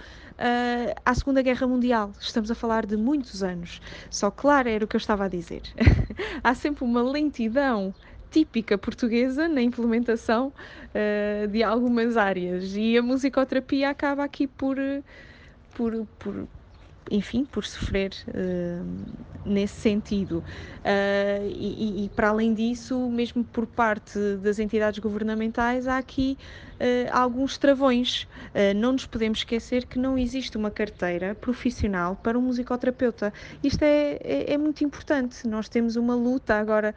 à 1.06 1.14
Segunda 1.14 1.40
Guerra 1.40 1.64
Mundial. 1.64 2.10
Estamos 2.18 2.50
a 2.50 2.56
falar 2.56 2.84
de 2.84 2.96
muitos 2.96 3.40
anos. 3.40 3.80
Só 4.10 4.32
claro, 4.32 4.68
era 4.68 4.84
o 4.84 4.88
que 4.88 4.96
eu 4.96 4.98
estava 4.98 5.26
a 5.26 5.28
dizer. 5.28 5.62
Há 6.42 6.52
sempre 6.56 6.82
uma 6.82 7.00
lentidão 7.00 7.94
típica 8.32 8.78
portuguesa 8.78 9.46
na 9.46 9.60
implementação 9.60 10.48
uh, 10.48 11.46
de 11.48 11.62
algumas 11.62 12.16
áreas. 12.16 12.74
E 12.74 12.96
a 12.96 13.02
musicoterapia 13.02 13.90
acaba 13.90 14.24
aqui 14.24 14.46
por, 14.46 14.76
por, 15.74 16.06
por 16.18 16.48
enfim, 17.12 17.44
por 17.44 17.64
sofrer 17.64 18.12
uh, 18.28 18.84
nesse 19.44 19.80
sentido. 19.80 20.38
Uh, 20.38 21.46
e, 21.46 22.04
e, 22.04 22.08
para 22.08 22.30
além 22.30 22.54
disso, 22.54 22.98
mesmo 23.10 23.44
por 23.44 23.66
parte 23.66 24.18
das 24.36 24.58
entidades 24.58 24.98
governamentais, 24.98 25.86
há 25.86 25.98
aqui 25.98 26.38
uh, 26.80 27.10
alguns 27.12 27.58
travões. 27.58 28.22
Uh, 28.22 28.74
não 28.74 28.92
nos 28.92 29.06
podemos 29.06 29.38
esquecer 29.38 29.86
que 29.86 29.98
não 29.98 30.16
existe 30.16 30.56
uma 30.56 30.70
carteira 30.70 31.34
profissional 31.34 32.16
para 32.16 32.38
um 32.38 32.42
musicoterapeuta. 32.42 33.32
Isto 33.62 33.82
é, 33.82 34.18
é, 34.22 34.54
é 34.54 34.58
muito 34.58 34.82
importante. 34.82 35.46
Nós 35.46 35.68
temos 35.68 35.96
uma 35.96 36.14
luta 36.14 36.54
agora 36.54 36.94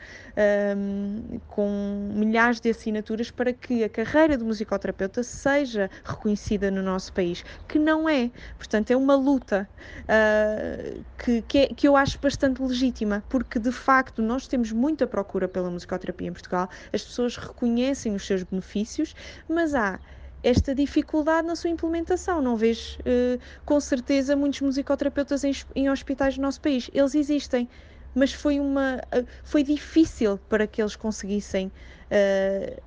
um, 0.78 1.40
com 1.48 2.12
milhares 2.16 2.60
de 2.60 2.70
assinaturas 2.70 3.30
para 3.32 3.52
que 3.54 3.84
a 3.84 3.90
carreira 3.90 4.38
de 4.38 4.44
musicoterapeuta 4.44 5.24
seja 5.24 5.90
reconhecida 6.04 6.72
no 6.72 6.82
nosso 6.82 7.12
país, 7.14 7.44
que 7.68 7.78
não 7.78 8.08
é. 8.08 8.32
Portanto, 8.58 8.92
é 8.92 8.96
uma 8.96 9.16
luta 9.16 9.68
uh, 10.06 11.04
que, 11.18 11.42
que, 11.44 11.58
é, 11.58 11.68
que 11.68 11.88
eu 11.88 11.96
acho 11.96 12.20
bastante 12.20 12.62
legítima, 12.62 13.24
porque 13.30 13.60
de 13.60 13.72
facto 13.72 14.22
nós 14.22 14.48
temos 14.48 14.72
muita 14.72 15.06
procura 15.06 15.48
pela 15.48 15.70
musicoterapia 15.70 16.28
em 16.28 16.34
Portugal, 16.34 16.70
as 16.94 17.04
pessoas 17.04 17.38
reconhecem 17.38 18.14
os 18.16 18.26
seus 18.26 18.44
benefícios, 18.44 19.16
mas 19.48 19.74
há 19.74 20.00
esta 20.44 20.76
dificuldade 20.76 21.48
na 21.48 21.56
sua 21.56 21.72
implementação. 21.72 22.40
Não 22.42 22.56
vejo, 22.56 23.00
uh, 23.00 23.40
com 23.66 23.80
certeza, 23.80 24.36
muitos 24.36 24.62
musicoterapeutas 24.62 25.44
em, 25.44 25.52
em, 25.76 25.90
hospitais 25.90 26.36
do 26.36 26.42
nosso 26.42 26.62
país. 26.62 26.90
Eles 26.94 27.16
existem, 27.16 27.68
mas 28.14 28.32
foi, 28.32 28.60
uma, 28.60 28.98
uh, 28.98 29.26
foi 29.44 29.64
difícil 29.64 30.38
para 30.48 30.68
que 30.68 30.82
eles 30.82 30.96
conseguissem 30.96 31.68
uh, 31.68 32.82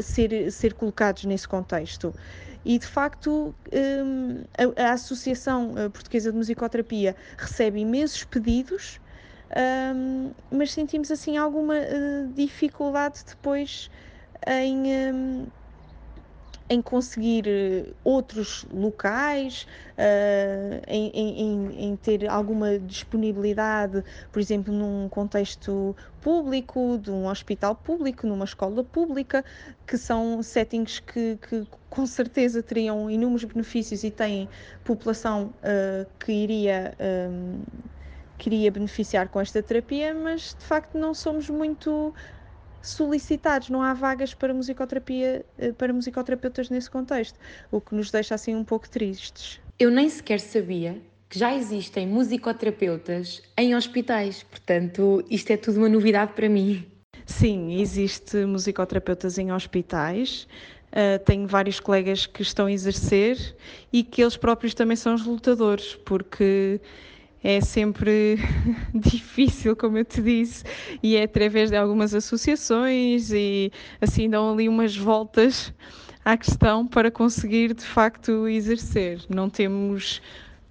ser, 0.00 0.50
ser 0.50 0.74
colocados 0.74 1.24
nesse 1.24 1.46
contexto. 1.46 2.14
E 2.64 2.78
de 2.78 2.86
facto, 2.86 3.54
um, 3.72 4.44
a, 4.76 4.92
Associação 4.92 5.74
Portuguesa 5.92 6.30
de 6.30 6.36
Musicoterapia 6.36 7.14
recebe 7.36 7.80
imensos 7.80 8.24
pedidos, 8.24 9.00
um, 9.94 10.30
mas 10.50 10.72
sentimos 10.72 11.10
assim 11.10 11.36
alguma 11.36 11.74
dificuldade 12.34 13.20
depois 13.26 13.90
em. 14.46 15.46
Em 16.68 16.80
conseguir 16.80 17.44
eh, 17.46 17.92
outros 18.02 18.64
locais, 18.72 19.66
uh, 19.98 20.82
em, 20.86 21.10
em, 21.10 21.84
em, 21.88 21.96
ter 21.96 22.26
alguma 22.26 22.78
disponibilidade, 22.78 24.02
por 24.32 24.40
exemplo, 24.40 24.72
num 24.72 25.08
contexto 25.10 25.94
público, 26.22 26.98
de 26.98 27.10
um 27.10 27.26
hospital 27.26 27.74
público, 27.74 28.26
numa 28.26 28.46
escola 28.46 28.82
pública, 28.82 29.44
que 29.86 29.98
são 29.98 30.42
settings 30.42 31.00
que, 31.00 31.38
que 31.48 31.66
com 31.90 32.06
certeza 32.06 32.62
teriam 32.62 33.10
inúmeros 33.10 33.44
benefícios 33.44 34.02
e 34.02 34.10
têm 34.10 34.48
população 34.84 35.52
uh, 35.62 36.06
que 36.18 36.32
iria. 36.32 36.94
Um, 37.30 37.60
queria 38.36 38.70
beneficiar 38.70 39.28
com 39.28 39.40
esta 39.40 39.62
terapia, 39.62 40.12
mas 40.12 40.56
de 40.58 40.64
facto 40.64 40.98
não 40.98 41.14
somos 41.14 41.48
muito 41.48 42.12
solicitados, 42.88 43.70
não 43.70 43.82
há 43.82 43.94
vagas 43.94 44.34
para 44.34 44.52
musicoterapia, 44.52 45.44
eh, 45.58 45.72
para 45.72 45.92
musicoterapeutas 45.92 46.70
nesse 46.70 46.90
contexto, 46.90 47.38
o 47.70 47.80
que 47.80 47.94
nos 47.94 48.10
deixa 48.10 48.34
assim 48.34 48.54
um 48.54 48.64
pouco 48.64 48.88
tristes. 48.88 49.60
Eu 49.78 49.90
nem 49.90 50.08
sequer 50.08 50.40
sabia 50.40 51.00
que 51.28 51.38
já 51.38 51.54
existem 51.54 52.06
musicoterapeutas 52.06 53.42
em 53.56 53.74
hospitais, 53.74 54.42
portanto, 54.42 55.24
isto 55.30 55.50
é 55.50 55.56
tudo 55.56 55.78
uma 55.78 55.88
novidade 55.88 56.32
para 56.34 56.48
mim. 56.48 56.86
Sim, 57.26 57.80
existe 57.80 58.44
musicoterapeutas 58.44 59.38
em 59.38 59.50
hospitais. 59.50 60.46
Uh, 60.92 61.18
tenho 61.24 61.46
vários 61.48 61.80
colegas 61.80 62.24
que 62.24 62.42
estão 62.42 62.66
a 62.66 62.72
exercer 62.72 63.56
e 63.92 64.04
que 64.04 64.22
eles 64.22 64.36
próprios 64.36 64.74
também 64.74 64.96
são 64.96 65.14
os 65.14 65.24
lutadores, 65.24 65.96
porque 66.04 66.80
é 67.44 67.60
sempre 67.60 68.38
difícil, 68.94 69.76
como 69.76 69.98
eu 69.98 70.04
te 70.04 70.22
disse, 70.22 70.64
e 71.02 71.14
é 71.14 71.24
através 71.24 71.70
de 71.70 71.76
algumas 71.76 72.14
associações 72.14 73.30
e 73.30 73.70
assim 74.00 74.30
dão 74.30 74.54
ali 74.54 74.66
umas 74.66 74.96
voltas 74.96 75.72
à 76.24 76.38
questão 76.38 76.86
para 76.86 77.10
conseguir 77.10 77.74
de 77.74 77.84
facto 77.84 78.48
exercer. 78.48 79.20
Não 79.28 79.50
temos 79.50 80.22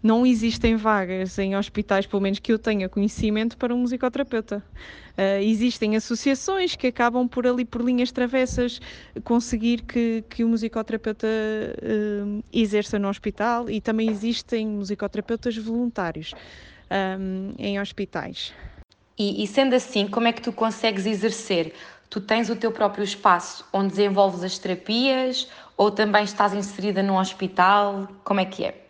não 0.03 0.25
existem 0.25 0.75
vagas 0.75 1.39
em 1.39 1.55
hospitais, 1.55 2.05
pelo 2.05 2.21
menos 2.21 2.37
que 2.37 2.51
eu 2.51 2.59
tenha 2.59 2.89
conhecimento, 2.89 3.57
para 3.57 3.73
um 3.73 3.77
musicoterapeuta. 3.77 4.61
Uh, 5.17 5.41
existem 5.41 5.95
associações 5.95 6.75
que 6.75 6.87
acabam 6.87 7.25
por 7.27 7.47
ali, 7.47 7.63
por 7.63 7.81
linhas 7.81 8.11
travessas, 8.11 8.81
conseguir 9.23 9.83
que, 9.83 10.23
que 10.29 10.43
o 10.43 10.49
musicoterapeuta 10.49 11.27
uh, 11.27 12.43
exerça 12.51 12.99
no 12.99 13.07
hospital 13.07 13.69
e 13.69 13.79
também 13.79 14.09
existem 14.09 14.67
musicoterapeutas 14.67 15.55
voluntários 15.55 16.33
um, 16.91 17.53
em 17.57 17.79
hospitais. 17.79 18.53
E, 19.17 19.43
e 19.43 19.47
sendo 19.47 19.73
assim, 19.73 20.07
como 20.07 20.27
é 20.27 20.33
que 20.33 20.41
tu 20.41 20.51
consegues 20.51 21.05
exercer? 21.05 21.73
Tu 22.09 22.19
tens 22.19 22.49
o 22.49 22.55
teu 22.55 22.71
próprio 22.71 23.03
espaço 23.03 23.65
onde 23.71 23.89
desenvolves 23.89 24.43
as 24.43 24.57
terapias 24.57 25.47
ou 25.77 25.89
também 25.89 26.23
estás 26.23 26.53
inserida 26.53 27.01
num 27.01 27.17
hospital? 27.17 28.07
Como 28.23 28.39
é 28.39 28.45
que 28.45 28.65
é? 28.65 28.82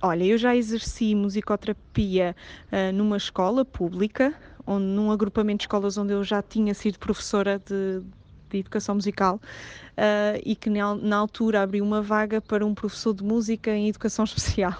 Olha, 0.00 0.24
eu 0.24 0.38
já 0.38 0.54
exerci 0.54 1.12
musicoterapia 1.12 2.36
uh, 2.70 2.92
numa 2.94 3.16
escola 3.16 3.64
pública, 3.64 4.32
onde, 4.64 4.86
num 4.86 5.10
agrupamento 5.10 5.58
de 5.58 5.64
escolas 5.64 5.98
onde 5.98 6.12
eu 6.12 6.22
já 6.22 6.40
tinha 6.40 6.72
sido 6.72 7.00
professora 7.00 7.58
de, 7.58 8.00
de 8.48 8.58
educação 8.58 8.94
musical 8.94 9.36
uh, 9.36 10.40
e 10.44 10.54
que 10.54 10.70
na, 10.70 10.94
na, 10.94 11.16
altura 11.16 11.62
abriu 11.62 11.84
uma 11.84 12.00
vaga 12.00 12.40
para 12.40 12.64
um 12.64 12.74
professor 12.74 13.12
de 13.12 13.24
música 13.24 13.74
em 13.74 13.88
educação 13.88 14.22
especial 14.24 14.78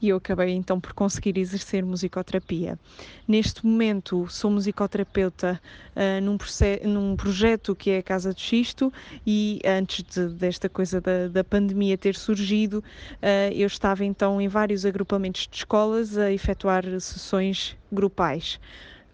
e 0.00 0.08
eu 0.08 0.16
acabei 0.16 0.50
então 0.50 0.80
por 0.80 0.92
conseguir 0.92 1.38
exercer 1.38 1.84
musicoterapia. 1.84 2.78
Neste 3.26 3.64
momento 3.64 4.26
sou 4.28 4.50
musicoterapeuta 4.50 5.60
uh, 5.94 6.20
num, 6.22 6.36
num, 6.84 7.16
projeto 7.16 7.74
que 7.74 7.90
é 7.90 7.98
a 7.98 8.02
Casa 8.02 8.32
do 8.32 8.40
Xisto 8.40 8.92
e 9.26 9.60
antes 9.64 10.02
de, 10.02 10.28
desta 10.28 10.68
coisa 10.68 11.00
da, 11.00 11.28
da, 11.28 11.44
pandemia 11.44 11.96
ter 11.96 12.14
surgido, 12.14 12.78
uh, 12.78 13.52
eu 13.52 13.66
estava 13.66 14.04
então 14.04 14.40
em 14.40 14.48
vários 14.48 14.84
agrupamentos 14.84 15.46
de 15.50 15.56
escolas 15.56 16.18
a 16.18 16.30
efetuar 16.30 16.84
sessões 17.00 17.76
grupais. 17.90 18.58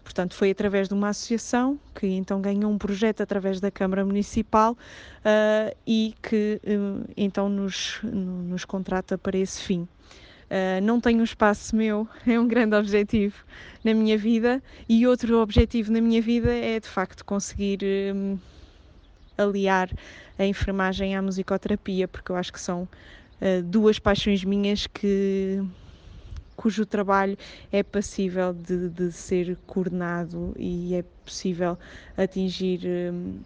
Portanto, 0.03 0.35
foi 0.35 0.51
através 0.51 0.87
de 0.87 0.93
uma 0.93 1.09
associação 1.09 1.79
que 1.95 2.07
então 2.07 2.41
ganhou 2.41 2.71
um 2.71 2.77
projeto 2.77 3.21
através 3.21 3.59
da 3.59 3.71
Câmara 3.71 4.03
Municipal 4.03 4.73
uh, 4.73 5.75
e 5.85 6.13
que 6.21 6.59
uh, 6.65 7.09
então 7.15 7.47
nos, 7.47 7.99
nos 8.03 8.65
contrata 8.65 9.17
para 9.17 9.37
esse 9.37 9.61
fim. 9.61 9.87
Uh, 10.51 10.81
não 10.83 10.99
tenho 10.99 11.21
um 11.21 11.23
espaço 11.23 11.73
meu, 11.73 12.05
é 12.27 12.37
um 12.37 12.45
grande 12.45 12.75
objetivo 12.75 13.45
na 13.85 13.93
minha 13.93 14.17
vida 14.17 14.61
e 14.89 15.07
outro 15.07 15.37
objetivo 15.37 15.93
na 15.93 16.01
minha 16.01 16.21
vida 16.21 16.53
é 16.53 16.77
de 16.77 16.89
facto 16.89 17.23
conseguir 17.23 17.79
um, 18.13 18.37
aliar 19.37 19.89
a 20.37 20.45
enfermagem 20.45 21.15
à 21.15 21.21
musicoterapia, 21.21 22.05
porque 22.05 22.33
eu 22.33 22.35
acho 22.35 22.51
que 22.51 22.59
são 22.59 22.83
uh, 22.83 23.63
duas 23.63 23.97
paixões 23.97 24.43
minhas 24.43 24.87
que 24.87 25.63
cujo 26.57 26.85
trabalho 26.85 27.37
é 27.71 27.81
passível 27.81 28.53
de, 28.53 28.89
de 28.89 29.09
ser 29.13 29.57
coordenado 29.65 30.53
e 30.57 30.95
é 30.95 31.03
possível 31.23 31.79
atingir 32.17 32.81
um, 32.85 33.41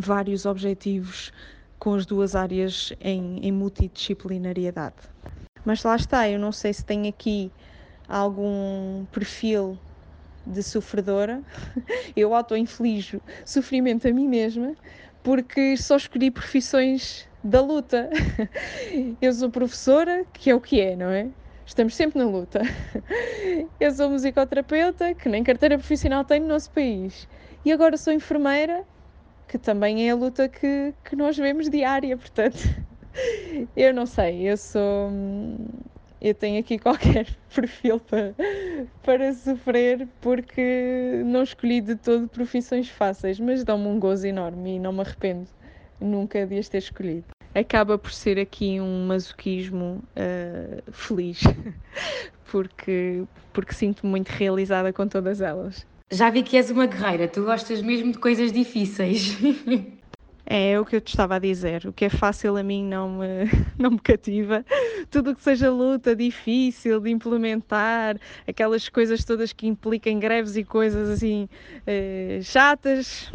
vários 0.00 0.46
objetivos 0.46 1.30
com 1.78 1.92
as 1.92 2.06
duas 2.06 2.34
áreas 2.34 2.90
em, 3.00 3.38
em 3.46 3.52
multidisciplinariedade. 3.52 4.96
Mas 5.64 5.82
lá 5.82 5.96
está, 5.96 6.28
eu 6.28 6.38
não 6.38 6.52
sei 6.52 6.72
se 6.72 6.84
tem 6.84 7.08
aqui 7.08 7.50
algum 8.08 9.04
perfil 9.12 9.78
de 10.46 10.62
sofredora. 10.62 11.42
Eu 12.16 12.34
auto-inflijo 12.34 13.20
sofrimento 13.44 14.08
a 14.08 14.12
mim 14.12 14.28
mesma 14.28 14.74
porque 15.22 15.76
só 15.76 15.96
escolhi 15.96 16.30
profissões 16.30 17.28
da 17.42 17.60
luta. 17.60 18.10
Eu 19.22 19.32
sou 19.32 19.50
professora, 19.50 20.24
que 20.32 20.50
é 20.50 20.54
o 20.54 20.60
que 20.60 20.80
é, 20.80 20.96
não 20.96 21.10
é? 21.10 21.28
Estamos 21.64 21.94
sempre 21.94 22.18
na 22.18 22.28
luta. 22.28 22.60
Eu 23.78 23.92
sou 23.92 24.10
musicoterapeuta, 24.10 25.14
que 25.14 25.28
nem 25.28 25.44
carteira 25.44 25.78
profissional 25.78 26.24
tenho 26.24 26.42
no 26.42 26.48
nosso 26.48 26.70
país. 26.72 27.28
E 27.64 27.70
agora 27.70 27.96
sou 27.96 28.12
enfermeira, 28.12 28.84
que 29.46 29.58
também 29.58 30.08
é 30.08 30.10
a 30.10 30.14
luta 30.16 30.48
que, 30.48 30.92
que 31.04 31.14
nós 31.14 31.36
vemos 31.36 31.70
diária, 31.70 32.16
portanto 32.16 32.58
eu 33.76 33.92
não 33.94 34.06
sei, 34.06 34.50
eu 34.50 34.56
sou. 34.56 35.10
Eu 36.20 36.34
tenho 36.34 36.60
aqui 36.60 36.78
qualquer 36.80 37.26
perfil 37.54 37.98
para, 38.00 38.34
para 39.02 39.32
sofrer 39.34 40.08
porque 40.20 41.22
não 41.26 41.42
escolhi 41.42 41.80
de 41.80 41.96
todo 41.96 42.28
profissões 42.28 42.88
fáceis, 42.88 43.40
mas 43.40 43.64
dão-me 43.64 43.88
um 43.88 43.98
gozo 43.98 44.26
enorme 44.26 44.76
e 44.76 44.78
não 44.78 44.92
me 44.92 45.00
arrependo 45.00 45.48
nunca 46.00 46.46
de 46.46 46.58
as 46.58 46.68
ter 46.68 46.78
escolhido. 46.78 47.24
Acaba 47.54 47.98
por 47.98 48.12
ser 48.12 48.38
aqui 48.38 48.80
um 48.80 49.06
masoquismo 49.06 50.02
uh, 50.16 50.92
feliz, 50.92 51.40
porque, 52.50 53.22
porque 53.52 53.74
sinto-me 53.74 54.10
muito 54.10 54.28
realizada 54.28 54.92
com 54.92 55.06
todas 55.06 55.40
elas. 55.40 55.86
Já 56.10 56.30
vi 56.30 56.42
que 56.42 56.56
és 56.56 56.70
uma 56.70 56.86
guerreira, 56.86 57.28
tu 57.28 57.44
gostas 57.44 57.82
mesmo 57.82 58.12
de 58.12 58.18
coisas 58.18 58.52
difíceis. 58.52 59.36
É, 60.44 60.72
é 60.72 60.80
o 60.80 60.84
que 60.84 60.96
eu 60.96 61.00
te 61.00 61.08
estava 61.08 61.36
a 61.36 61.38
dizer. 61.38 61.86
O 61.86 61.92
que 61.92 62.04
é 62.04 62.08
fácil 62.08 62.56
a 62.56 62.62
mim 62.62 62.84
não 62.84 63.18
me, 63.18 63.26
não 63.78 63.92
me 63.92 63.98
cativa. 63.98 64.64
Tudo 65.10 65.30
o 65.30 65.34
que 65.34 65.42
seja 65.42 65.70
luta, 65.70 66.14
difícil 66.14 67.00
de 67.00 67.10
implementar, 67.10 68.18
aquelas 68.46 68.88
coisas 68.88 69.24
todas 69.24 69.52
que 69.52 69.66
implicam 69.66 70.18
greves 70.18 70.56
e 70.56 70.64
coisas 70.64 71.08
assim 71.08 71.48
eh, 71.86 72.40
chatas, 72.42 73.32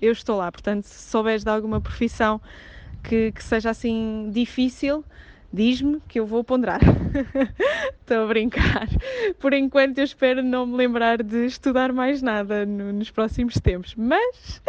eu 0.00 0.12
estou 0.12 0.36
lá. 0.36 0.50
Portanto, 0.50 0.84
se 0.84 1.10
souberes 1.10 1.44
de 1.44 1.50
alguma 1.50 1.80
profissão 1.80 2.40
que, 3.02 3.32
que 3.32 3.42
seja 3.42 3.70
assim 3.70 4.30
difícil, 4.32 5.04
diz-me 5.52 6.00
que 6.08 6.18
eu 6.18 6.26
vou 6.26 6.42
ponderar. 6.42 6.80
Estou 8.00 8.24
a 8.24 8.26
brincar. 8.26 8.88
Por 9.38 9.52
enquanto, 9.52 9.98
eu 9.98 10.04
espero 10.04 10.42
não 10.42 10.66
me 10.66 10.76
lembrar 10.76 11.22
de 11.22 11.46
estudar 11.46 11.92
mais 11.92 12.22
nada 12.22 12.64
no, 12.64 12.92
nos 12.92 13.10
próximos 13.10 13.54
tempos. 13.54 13.94
Mas 13.94 14.62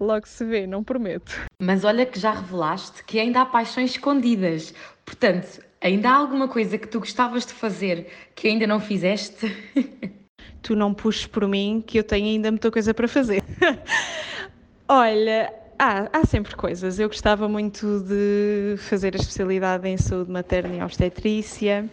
Logo 0.00 0.26
se 0.26 0.44
vê, 0.44 0.66
não 0.66 0.82
prometo. 0.82 1.42
Mas 1.60 1.84
olha 1.84 2.04
que 2.04 2.18
já 2.18 2.32
revelaste 2.32 3.04
que 3.04 3.18
ainda 3.18 3.42
há 3.42 3.46
paixões 3.46 3.92
escondidas. 3.92 4.74
Portanto, 5.04 5.62
ainda 5.80 6.10
há 6.10 6.14
alguma 6.14 6.48
coisa 6.48 6.76
que 6.76 6.88
tu 6.88 6.98
gostavas 6.98 7.46
de 7.46 7.52
fazer 7.52 8.08
que 8.34 8.48
ainda 8.48 8.66
não 8.66 8.80
fizeste? 8.80 9.46
tu 10.62 10.74
não 10.74 10.92
puxes 10.92 11.26
por 11.26 11.46
mim 11.46 11.82
que 11.86 11.98
eu 11.98 12.04
tenho 12.04 12.26
ainda 12.26 12.50
muita 12.50 12.70
coisa 12.70 12.92
para 12.92 13.06
fazer. 13.06 13.42
olha, 14.88 15.52
há, 15.78 16.08
há 16.12 16.24
sempre 16.26 16.56
coisas. 16.56 16.98
Eu 16.98 17.08
gostava 17.08 17.48
muito 17.48 18.00
de 18.00 18.76
fazer 18.78 19.14
a 19.14 19.18
especialidade 19.18 19.88
em 19.88 19.96
saúde 19.96 20.30
materna 20.30 20.74
e 20.74 20.82
obstetrícia. 20.82 21.88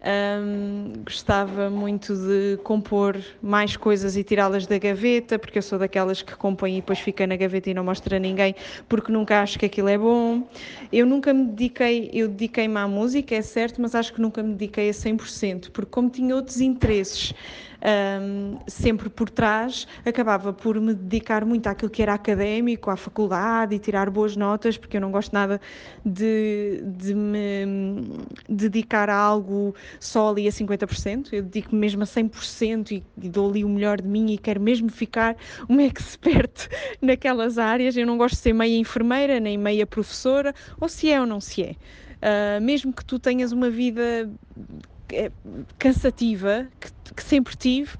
Um, 0.00 0.92
gostava 1.04 1.68
muito 1.68 2.14
de 2.14 2.56
compor 2.62 3.16
mais 3.42 3.76
coisas 3.76 4.16
e 4.16 4.22
tirá-las 4.22 4.64
da 4.64 4.78
gaveta, 4.78 5.40
porque 5.40 5.58
eu 5.58 5.62
sou 5.62 5.76
daquelas 5.76 6.22
que 6.22 6.36
compõe 6.36 6.74
e 6.74 6.80
depois 6.80 7.00
fica 7.00 7.26
na 7.26 7.34
gaveta 7.34 7.70
e 7.70 7.74
não 7.74 7.82
mostra 7.82 8.16
a 8.16 8.18
ninguém, 8.20 8.54
porque 8.88 9.10
nunca 9.10 9.42
acho 9.42 9.58
que 9.58 9.66
aquilo 9.66 9.88
é 9.88 9.98
bom. 9.98 10.48
Eu 10.92 11.04
nunca 11.04 11.34
me 11.34 11.46
dediquei, 11.46 12.10
eu 12.12 12.28
dediquei-me 12.28 12.76
à 12.78 12.86
música, 12.86 13.34
é 13.34 13.42
certo, 13.42 13.82
mas 13.82 13.96
acho 13.96 14.12
que 14.12 14.20
nunca 14.20 14.40
me 14.40 14.54
dediquei 14.54 14.88
a 14.88 14.92
100%, 14.92 15.72
porque 15.72 15.90
como 15.90 16.08
tinha 16.08 16.34
outros 16.36 16.60
interesses 16.60 17.34
um, 17.80 18.58
sempre 18.66 19.08
por 19.08 19.30
trás, 19.30 19.86
acabava 20.04 20.52
por 20.52 20.80
me 20.80 20.94
dedicar 20.94 21.44
muito 21.44 21.66
àquilo 21.66 21.90
que 21.90 22.02
era 22.02 22.14
académico, 22.14 22.90
à 22.90 22.96
faculdade 22.96 23.74
e 23.74 23.78
tirar 23.78 24.10
boas 24.10 24.36
notas, 24.36 24.76
porque 24.76 24.96
eu 24.96 25.00
não 25.00 25.10
gosto 25.10 25.32
nada 25.32 25.60
de, 26.04 26.82
de 26.84 27.14
me 27.14 28.26
dedicar 28.48 29.08
a 29.08 29.16
algo 29.16 29.74
só 30.00 30.30
ali 30.30 30.48
a 30.48 30.50
50%, 30.50 31.32
eu 31.32 31.42
dedico-me 31.42 31.80
mesmo 31.80 32.02
a 32.02 32.06
100% 32.06 32.90
e, 32.90 33.04
e 33.22 33.28
dou 33.28 33.50
ali 33.50 33.64
o 33.64 33.68
melhor 33.68 34.00
de 34.00 34.08
mim 34.08 34.32
e 34.32 34.38
quero 34.38 34.60
mesmo 34.60 34.90
ficar 34.90 35.36
uma 35.68 35.82
expert 35.84 36.68
naquelas 37.00 37.58
áreas. 37.58 37.96
Eu 37.96 38.06
não 38.06 38.18
gosto 38.18 38.34
de 38.34 38.40
ser 38.40 38.52
meia 38.52 38.76
enfermeira, 38.76 39.40
nem 39.40 39.56
meia 39.56 39.86
professora, 39.86 40.54
ou 40.80 40.88
se 40.88 41.10
é 41.10 41.20
ou 41.20 41.26
não 41.26 41.40
se 41.40 41.62
é. 41.62 41.76
Uh, 42.18 42.60
mesmo 42.60 42.92
que 42.92 43.04
tu 43.04 43.18
tenhas 43.18 43.52
uma 43.52 43.70
vida 43.70 44.28
cansativa 45.78 46.66
que, 46.80 47.14
que, 47.14 47.22
sempre 47.22 47.56
tive. 47.56 47.96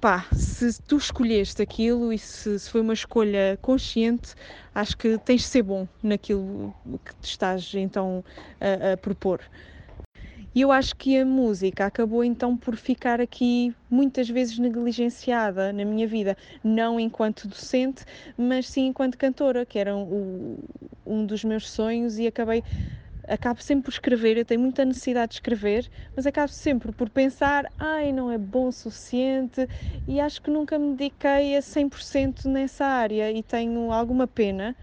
Pá, 0.00 0.26
se 0.32 0.80
tu 0.82 0.96
escolheste 0.96 1.60
aquilo 1.60 2.12
e 2.12 2.18
se, 2.18 2.58
se, 2.58 2.70
foi 2.70 2.80
uma 2.80 2.92
escolha 2.92 3.58
consciente, 3.60 4.34
acho 4.72 4.96
que 4.96 5.18
tens 5.18 5.40
de 5.40 5.46
ser 5.48 5.62
bom 5.62 5.88
naquilo 6.00 6.72
que 7.04 7.14
te 7.16 7.24
estás 7.24 7.74
então 7.74 8.24
a, 8.60 8.92
a 8.92 8.96
propor. 8.96 9.40
E 10.54 10.60
eu 10.60 10.72
acho 10.72 10.96
que 10.96 11.16
a 11.18 11.24
música 11.24 11.86
acabou 11.86 12.24
então 12.24 12.56
por 12.56 12.74
ficar 12.74 13.20
aqui 13.20 13.74
muitas 13.88 14.28
vezes 14.28 14.58
negligenciada 14.58 15.72
na 15.72 15.84
minha 15.84 16.06
vida, 16.06 16.36
não 16.64 16.98
enquanto 16.98 17.46
docente, 17.46 18.04
mas 18.36 18.68
sim 18.68 18.86
enquanto 18.86 19.18
cantora, 19.18 19.66
que 19.66 19.78
era 19.78 19.94
um, 19.94 20.58
um 21.06 21.26
dos 21.26 21.44
meus 21.44 21.70
sonhos, 21.70 22.18
e 22.18 22.26
acabei 22.26 22.64
acabo 23.28 23.62
sempre 23.62 23.84
por 23.84 23.90
escrever, 23.90 24.36
eu 24.36 24.44
tenho 24.44 24.60
muita 24.60 24.84
necessidade 24.84 25.30
de 25.30 25.34
escrever, 25.36 25.88
mas 26.16 26.26
acabo 26.26 26.48
sempre 26.48 26.92
por 26.92 27.10
pensar, 27.10 27.70
ai, 27.78 28.12
não 28.12 28.30
é 28.30 28.38
bom 28.38 28.68
o 28.68 28.72
suficiente 28.72 29.68
e 30.06 30.18
acho 30.20 30.40
que 30.40 30.50
nunca 30.50 30.78
me 30.78 30.94
dediquei 30.94 31.56
a 31.56 31.60
100% 31.60 32.46
nessa 32.46 32.86
área 32.86 33.30
e 33.30 33.42
tenho 33.42 33.92
alguma 33.92 34.26
pena 34.26 34.74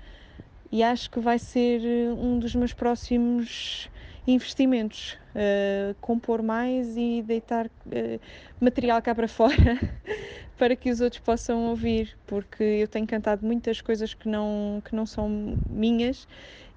e 0.71 0.83
acho 0.83 1.09
que 1.09 1.19
vai 1.19 1.39
ser 1.39 1.81
eh, 1.83 2.11
um 2.11 2.37
dos 2.39 2.53
meus 2.55 2.73
próximos 2.73 3.89
investimentos, 4.27 5.17
uh, 5.35 5.95
compor 6.01 6.41
mais 6.41 6.97
e 6.97 7.21
deitar 7.21 7.67
uh, 7.67 8.19
material 8.59 8.99
cá 9.01 9.13
para 9.13 9.27
fora 9.29 9.79
para 10.57 10.75
que 10.75 10.89
os 10.89 11.01
outros 11.01 11.21
possam 11.21 11.67
ouvir, 11.67 12.17
porque 12.25 12.63
eu 12.63 12.87
tenho 12.87 13.05
cantado 13.05 13.45
muitas 13.45 13.81
coisas 13.81 14.13
que 14.13 14.27
não, 14.27 14.81
que 14.83 14.95
não 14.95 15.05
são 15.05 15.29
minhas 15.69 16.27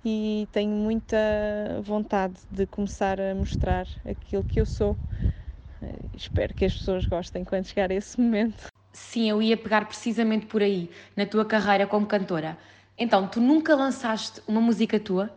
e 0.05 0.49
tenho 0.53 0.71
muita 0.71 1.17
vontade 1.83 2.41
de 2.51 2.67
começar 2.67 3.21
a 3.21 3.35
mostrar 3.35 3.87
aquilo 4.05 4.45
que 4.45 4.61
eu 4.61 4.67
sou. 4.67 4.93
Uh, 5.83 6.11
espero 6.15 6.55
que 6.55 6.65
as 6.65 6.75
pessoas 6.75 7.07
gostem 7.07 7.45
quando 7.45 7.67
chegar 7.67 7.91
esse 7.91 8.21
momento. 8.21 8.67
Sim, 8.93 9.31
eu 9.31 9.41
ia 9.41 9.57
pegar 9.57 9.87
precisamente 9.87 10.47
por 10.47 10.63
aí, 10.63 10.91
na 11.17 11.27
tua 11.27 11.45
carreira 11.45 11.87
como 11.87 12.07
cantora. 12.07 12.59
Então, 12.97 13.29
tu 13.29 13.41
nunca 13.41 13.77
lançaste 13.77 14.43
uma 14.49 14.61
música 14.61 14.99
tua? 14.99 15.31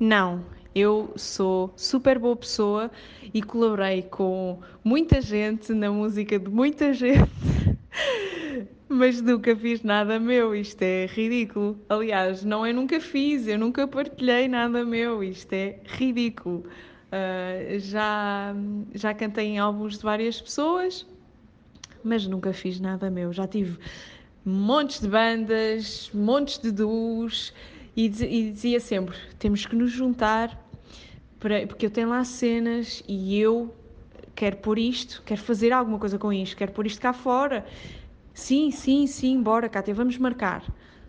Não, 0.00 0.46
eu 0.74 1.12
sou 1.16 1.72
super 1.76 2.18
boa 2.18 2.36
pessoa 2.36 2.90
e 3.34 3.42
colaborei 3.42 4.02
com 4.02 4.60
muita 4.84 5.20
gente 5.20 5.72
na 5.72 5.90
música 5.90 6.38
de 6.38 6.48
muita 6.48 6.94
gente, 6.94 7.28
mas 8.98 9.22
nunca 9.22 9.54
fiz 9.54 9.82
nada 9.82 10.18
meu. 10.18 10.54
Isto 10.54 10.82
é 10.82 11.06
ridículo. 11.06 11.78
Aliás, 11.88 12.44
não 12.44 12.66
eu 12.66 12.74
nunca 12.74 13.00
fiz, 13.00 13.46
eu 13.46 13.58
nunca 13.58 13.86
partilhei 13.86 14.48
nada 14.48 14.84
meu. 14.84 15.22
Isto 15.22 15.52
é 15.52 15.78
ridículo. 15.86 16.64
Uh, 17.08 17.78
já, 17.78 18.54
já 18.92 19.14
cantei 19.14 19.46
em 19.46 19.58
álbuns 19.58 19.96
de 19.96 20.02
várias 20.02 20.40
pessoas, 20.40 21.06
mas 22.02 22.26
nunca 22.26 22.52
fiz 22.52 22.80
nada 22.80 23.08
meu. 23.08 23.32
Já 23.32 23.46
tive 23.46 23.78
montes 24.44 25.00
de 25.00 25.08
bandas, 25.08 26.10
montes 26.12 26.58
de 26.58 26.72
duos 26.72 27.54
e, 27.96 28.08
dizia 28.08 28.80
sempre: 28.80 29.16
temos 29.38 29.64
que 29.64 29.76
nos 29.76 29.92
juntar, 29.92 30.60
para, 31.38 31.66
porque 31.66 31.86
eu 31.86 31.90
tenho 31.90 32.08
lá 32.08 32.24
cenas 32.24 33.02
e 33.08 33.38
eu 33.40 33.74
quero 34.34 34.56
pôr 34.58 34.78
isto, 34.78 35.22
quero 35.24 35.40
fazer 35.40 35.72
alguma 35.72 35.98
coisa 35.98 36.18
com 36.18 36.32
isto, 36.32 36.56
quero 36.56 36.72
pôr 36.72 36.86
isto 36.86 37.00
cá 37.00 37.12
fora. 37.12 37.64
Sim, 38.38 38.70
sim, 38.70 39.06
sim, 39.08 39.42
bora, 39.42 39.68
Cátia, 39.68 39.92
vamos 39.92 40.16
marcar. 40.16 40.62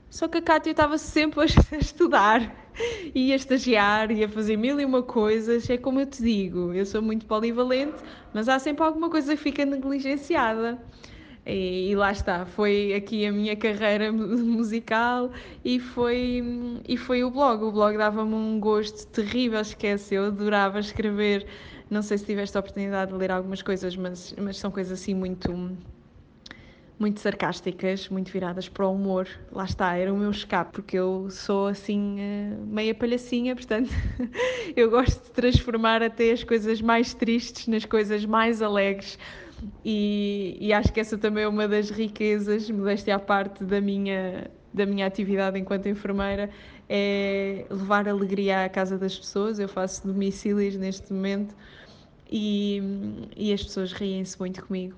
Só 0.10 0.28
que 0.28 0.40
a 0.40 0.42
Cátia 0.42 0.72
estava 0.72 0.98
sempre 0.98 1.42
a 1.72 1.78
estudar 1.78 2.72
e 3.14 3.32
a 3.32 3.36
estagiar 3.36 4.10
e 4.12 4.24
a 4.24 4.28
fazer 4.28 4.58
mil 4.58 4.80
e 4.80 4.84
uma 4.84 5.04
coisas. 5.04 5.70
É 5.70 5.78
como 5.78 6.00
eu 6.00 6.08
te 6.08 6.24
digo, 6.24 6.74
eu 6.74 6.86
sou 6.88 7.02
muito 7.04 7.28
polivalente, 7.28 8.04
mas 8.34 8.50
há 8.50 8.58
sempre 8.58 8.84
alguma 8.84 9.10
coisa 9.12 9.36
que 9.38 9.42
fica 9.44 9.64
negligenciada. 9.64 10.80
E, 11.46 11.92
e, 11.92 11.96
lá 11.96 12.12
está, 12.12 12.46
foi 12.48 12.94
aqui 12.96 13.26
a 13.28 13.32
minha 13.32 13.56
carreira 13.56 14.12
musical 14.12 15.32
e 15.64 15.80
foi, 15.80 16.44
e 16.88 16.98
foi 16.98 17.24
o 17.24 17.30
blog. 17.32 17.64
O 17.64 17.72
blog 17.72 17.96
dava-me 17.98 18.34
um 18.34 18.60
gosto 18.60 19.06
terrível, 19.08 19.62
esquece, 19.62 20.16
eu 20.16 20.26
adorava 20.26 20.80
escrever. 20.80 21.46
Não 21.90 22.02
sei 22.02 22.18
se 22.18 22.26
tiveste 22.26 22.58
a 22.58 22.60
oportunidade 22.60 23.12
de 23.12 23.18
ler 23.18 23.32
algumas 23.32 23.62
coisas, 23.62 23.96
mas, 23.96 24.34
mas 24.42 24.58
são 24.58 24.72
coisas 24.72 25.00
assim 25.00 25.14
muito 25.14 25.54
muito 27.00 27.22
sarcásticas, 27.22 28.10
muito 28.10 28.30
viradas 28.30 28.68
para 28.68 28.86
o 28.86 28.94
humor. 28.94 29.28
Lá 29.52 29.64
está, 29.64 29.96
era 29.96 30.14
o 30.14 30.18
meu 30.18 30.30
escape, 30.30 30.74
porque 30.74 30.98
eu 30.98 31.30
sou 31.32 31.68
assim 31.68 32.18
eh, 32.20 32.58
meia 32.68 32.94
palhacinha, 32.94 33.56
portanto 33.56 33.90
eu 34.76 34.90
gosto 34.92 35.24
de 35.24 35.32
transformar 35.32 36.04
até 36.04 36.32
as 36.32 36.44
coisas 36.44 36.82
mais 36.82 37.14
tristes 37.14 37.68
nas 37.68 37.86
coisas 37.86 38.26
mais 38.26 38.62
alegres. 38.62 39.18
E, 39.84 40.58
e 40.60 40.74
acho 40.74 40.92
que 40.92 41.00
essa 41.00 41.18
também 41.18 41.44
é 41.46 41.48
uma 41.48 41.68
das 41.68 41.90
riquezas, 41.90 42.70
modéstia 42.70 43.16
à 43.16 43.20
parte, 43.20 43.64
da 43.64 43.80
minha, 43.80 44.52
da 44.74 44.86
minha 44.86 45.06
atividade 45.08 45.58
enquanto 45.58 45.88
enfermeira, 45.88 46.50
é 46.90 47.66
levar 47.70 48.08
alegria 48.10 48.66
à 48.66 48.70
casa 48.70 48.98
das 48.98 49.18
pessoas. 49.18 49.58
Eu 49.58 49.70
faço 49.70 50.06
domicílios 50.06 50.76
neste 50.76 51.14
momento 51.14 51.56
e, 52.30 52.82
e 53.38 53.54
as 53.54 53.64
pessoas 53.64 53.94
riem-se 53.94 54.38
muito 54.40 54.66
comigo 54.66 54.98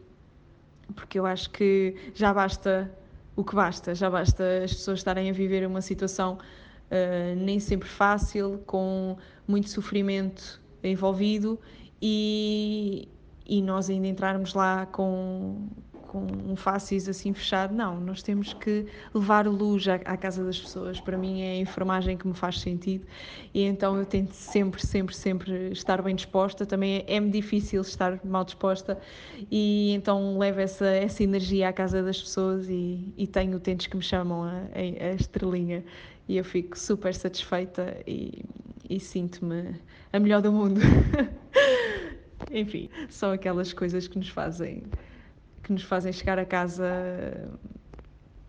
porque 0.91 1.19
eu 1.19 1.25
acho 1.25 1.49
que 1.49 1.95
já 2.13 2.34
basta 2.34 2.91
o 3.36 3.43
que 3.43 3.56
basta, 3.56 3.95
já 3.95 4.10
basta 4.10 4.63
as 4.63 4.73
pessoas 4.73 4.99
estarem 4.99 5.30
a 5.30 5.34
viver 5.34 5.65
uma 5.65 5.82
situação 5.82 6.38
uh, 6.38 7.36
nem 7.36 7.60
sempre 7.60 7.88
fácil, 7.88 8.62
com 8.65 9.17
muito 9.47 9.69
sofrimento 9.69 10.62
envolvido 10.84 11.60
e, 12.01 13.08
e 13.45 13.62
nós 13.62 13.89
ainda 13.89 14.08
entrarmos 14.08 14.54
lá 14.54 14.86
com, 14.88 15.67
com 16.12 16.28
um 16.45 16.58
faces 16.58 17.08
assim 17.08 17.32
fechado, 17.32 17.74
não, 17.74 17.97
nós 17.97 18.21
temos 18.21 18.52
que 18.52 18.86
levar 19.13 19.47
luz 19.47 19.88
à, 19.88 19.95
à, 19.95 20.17
casa 20.17 20.43
das 20.43 20.60
pessoas. 20.60 21.00
Para 21.00 21.17
mim 21.17 21.41
é 21.41 21.52
a 21.52 21.56
enfermagem 21.56 22.17
que 22.17 22.28
me 22.28 22.34
faz 22.34 22.60
sentido 22.60 23.06
e 23.54 23.63
então 23.63 23.97
eu 23.97 24.06
tento 24.06 24.34
sempre, 24.34 24.86
sempre, 24.86 25.15
sempre 25.15 25.71
estar 25.71 26.02
bem 26.02 26.13
disposta. 26.13 26.65
Também 26.65 27.06
é-me 27.08 27.30
é 27.30 27.32
difícil 27.32 27.82
estar 27.82 28.19
mal 28.26 28.43
disposta 28.43 29.00
e 29.50 29.93
então 29.93 30.38
levo 30.38 30.60
essa, 30.60 30.86
essa 30.86 31.24
energia 31.24 31.69
à 31.69 31.74
casa 31.74 32.04
das 32.04 32.21
pessoas 32.21 32.67
e, 32.67 33.13
e 33.15 33.26
tenho 33.26 33.56
utentes 33.56 33.88
que 33.88 33.95
me 33.95 34.04
chamam 34.04 34.43
a, 34.43 34.50
a, 34.50 35.12
a 35.12 35.13
estrelinha 35.13 35.82
e 36.28 36.36
eu 36.36 36.43
fico 36.43 36.78
super 36.78 37.15
satisfeita 37.15 37.95
e, 38.06 38.43
e 38.89 39.00
sinto-me 39.00 39.80
a 40.12 40.19
melhor 40.19 40.41
do 40.41 40.52
mundo. 40.52 40.82
Enfim, 42.52 42.89
são 43.08 43.32
aquelas 43.32 43.71
coisas 43.71 44.10
que 44.10 44.17
nos 44.17 44.28
fazem 44.28 44.84
que 45.71 45.73
nos 45.73 45.84
fazem 45.84 46.12
chegar 46.12 46.38
a 46.38 46.45
casa 46.45 47.49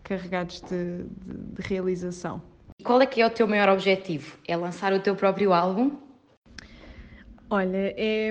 carregados 0.02 0.60
de, 0.62 1.04
de, 1.04 1.54
de 1.54 1.62
realização. 1.62 2.42
Qual 2.82 3.00
é 3.00 3.06
que 3.06 3.20
é 3.22 3.26
o 3.26 3.30
teu 3.30 3.46
maior 3.46 3.68
objetivo? 3.68 4.36
É 4.46 4.56
lançar 4.56 4.92
o 4.92 4.98
teu 4.98 5.14
próprio 5.14 5.52
álbum? 5.52 5.96
Olha, 7.48 7.94
é, 7.96 8.30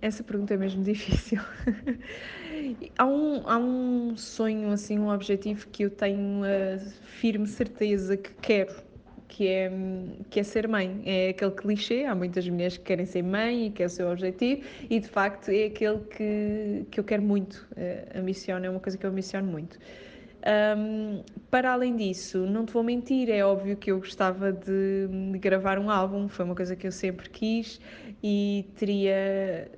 essa 0.00 0.22
pergunta 0.22 0.54
é 0.54 0.56
mesmo 0.56 0.84
difícil. 0.84 1.40
há, 2.96 3.06
um, 3.06 3.48
há 3.48 3.58
um 3.58 4.16
sonho, 4.16 4.70
assim, 4.70 4.98
um 4.98 5.10
objetivo 5.10 5.66
que 5.68 5.84
eu 5.84 5.90
tenho 5.90 6.42
a 6.44 6.78
firme 7.02 7.46
certeza 7.48 8.16
que 8.16 8.32
quero 8.34 8.89
que 9.30 9.46
é, 9.46 9.70
que 10.28 10.40
é 10.40 10.42
ser 10.42 10.66
mãe. 10.66 11.00
É 11.06 11.28
aquele 11.30 11.52
clichê, 11.52 12.04
há 12.04 12.14
muitas 12.14 12.46
mulheres 12.48 12.76
que 12.76 12.84
querem 12.84 13.06
ser 13.06 13.22
mãe 13.22 13.66
e 13.66 13.70
que 13.70 13.82
é 13.82 13.86
o 13.86 13.88
seu 13.88 14.10
objetivo, 14.10 14.62
e 14.90 14.98
de 14.98 15.08
facto 15.08 15.50
é 15.50 15.66
aquele 15.66 16.00
que, 16.00 16.86
que 16.90 17.00
eu 17.00 17.04
quero 17.04 17.22
muito, 17.22 17.66
uh, 17.72 18.18
ambiciono, 18.18 18.66
é 18.66 18.70
uma 18.70 18.80
coisa 18.80 18.98
que 18.98 19.06
eu 19.06 19.10
ambiciono 19.10 19.46
muito. 19.46 19.78
Um, 20.40 21.22
para 21.50 21.72
além 21.72 21.94
disso, 21.96 22.38
não 22.38 22.66
te 22.66 22.72
vou 22.72 22.82
mentir, 22.82 23.30
é 23.30 23.44
óbvio 23.44 23.76
que 23.76 23.92
eu 23.92 23.98
gostava 23.98 24.52
de, 24.52 25.06
de, 25.32 25.38
gravar 25.38 25.78
um 25.78 25.90
álbum, 25.90 26.28
foi 26.28 26.44
uma 26.44 26.54
coisa 26.54 26.74
que 26.74 26.86
eu 26.86 26.92
sempre 26.92 27.28
quis 27.30 27.80
e 28.22 28.66
teria, 28.74 29.70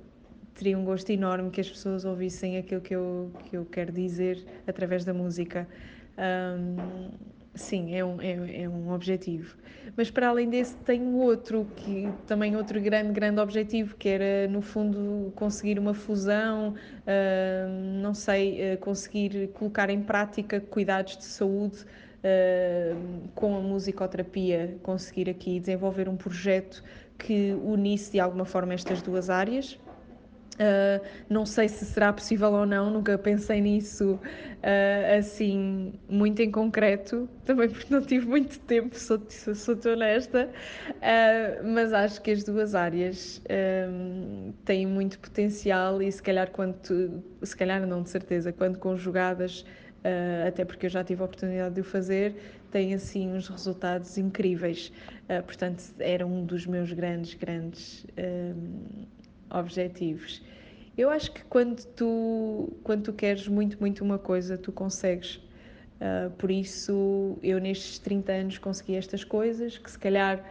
teria 0.55 0.77
um 0.77 0.83
gosto 0.83 1.09
enorme 1.11 1.51
que 1.51 1.61
as 1.61 1.69
pessoas 1.69 2.05
ouvissem 2.05 2.57
aquilo 2.57 2.81
que 2.81 2.95
eu, 2.95 3.31
que 3.45 3.57
eu 3.57 3.65
quero 3.65 3.91
dizer 3.91 4.43
através 4.65 5.05
da 5.05 5.13
música. 5.13 5.67
Um, 6.17 7.33
Sim, 7.55 7.93
é 7.93 8.03
um, 8.03 8.19
é, 8.19 8.63
é, 8.63 8.69
um 8.69 8.91
objetivo. 8.91 9.55
Mas 9.95 10.09
para 10.09 10.29
além 10.29 10.49
desse, 10.49 10.75
tenho 10.77 11.13
outro, 11.17 11.67
que 11.75 12.09
também 12.25 12.55
outro 12.55 12.81
grande, 12.81 13.13
grande 13.13 13.39
objetivo, 13.39 13.95
que 13.95 14.09
era, 14.09 14.47
no 14.47 14.59
fundo, 14.59 15.31
conseguir 15.35 15.77
uma 15.77 15.93
fusão, 15.93 16.69
uh, 16.69 18.01
não 18.01 18.15
sei, 18.15 18.73
uh, 18.73 18.77
conseguir 18.79 19.49
colocar 19.49 19.91
em 19.91 20.01
prática 20.01 20.59
cuidados 20.59 21.15
de 21.15 21.25
saúde 21.25 21.85
uh, 22.23 23.29
com 23.35 23.55
a 23.55 23.59
musicoterapia, 23.59 24.75
conseguir 24.81 25.29
aqui 25.29 25.59
desenvolver 25.59 26.09
um 26.09 26.17
projeto 26.17 26.83
que 27.19 27.53
unisse 27.63 28.13
de 28.13 28.19
alguma 28.19 28.45
forma 28.45 28.73
estas 28.73 28.99
duas 29.03 29.29
áreas. 29.29 29.77
Uh, 30.53 31.03
não 31.27 31.47
sei 31.47 31.67
se 31.67 31.83
será 31.83 32.13
possível 32.13 32.51
ou 32.51 32.65
não, 32.65 32.91
nunca 32.91 33.17
pensei 33.17 33.59
nisso 33.59 34.13
uh, 34.13 35.17
assim 35.17 35.93
muito 36.07 36.43
em 36.43 36.51
concreto, 36.51 37.27
também 37.43 37.67
porque 37.67 37.91
não 37.91 38.01
tive 38.01 38.27
muito 38.27 38.59
tempo, 38.59 38.95
sou, 38.95 39.19
sou 39.29 39.75
honesta, 39.91 40.47
uh, 40.89 41.67
mas 41.67 41.91
acho 41.91 42.21
que 42.21 42.29
as 42.29 42.43
duas 42.43 42.75
áreas 42.75 43.41
têm 44.63 44.85
muito 44.85 45.17
potencial 45.19 46.01
e 46.01 46.11
se 46.11 46.21
calhar 46.21 46.51
quando, 46.51 47.23
se 47.41 47.55
calhar 47.55 47.85
não 47.87 48.03
de 48.03 48.09
certeza, 48.09 48.53
quando 48.53 48.77
conjugadas, 48.77 49.65
até 50.45 50.65
porque 50.65 50.85
eu 50.85 50.89
já 50.89 51.03
tive 51.03 51.21
a 51.21 51.25
oportunidade 51.25 51.75
de 51.75 51.81
o 51.81 51.83
fazer, 51.83 52.35
têm 52.71 52.93
assim 52.93 53.31
uns 53.31 53.47
resultados 53.47 54.17
incríveis. 54.17 54.91
portanto, 55.45 55.83
era 55.99 56.25
um 56.25 56.45
dos 56.45 56.65
meus 56.65 56.91
grandes, 56.91 57.33
grandes 57.33 58.05
objetivos. 59.53 60.41
Eu 60.97 61.09
acho 61.09 61.31
que 61.31 61.43
quando 61.45 61.83
tu, 61.95 62.73
quando 62.83 63.03
tu 63.03 63.13
queres 63.13 63.47
muito, 63.47 63.79
muito 63.79 64.03
uma 64.03 64.19
coisa, 64.19 64.57
tu 64.57 64.71
consegues. 64.71 65.35
Uh, 66.01 66.29
por 66.37 66.51
isso, 66.51 67.37
eu 67.41 67.59
nestes 67.59 67.97
30 67.99 68.31
anos 68.31 68.57
consegui 68.57 68.95
estas 68.95 69.23
coisas 69.23 69.77
que 69.77 69.89
se 69.89 69.97
calhar 69.97 70.43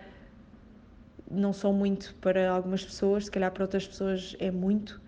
não 1.31 1.53
são 1.53 1.73
muito 1.73 2.15
para 2.21 2.51
algumas 2.51 2.85
pessoas, 2.85 3.27
se 3.27 3.31
calhar 3.31 3.51
para 3.51 3.65
outras 3.65 3.87
pessoas 3.87 4.37
é 4.39 4.51
muito, 4.51 5.01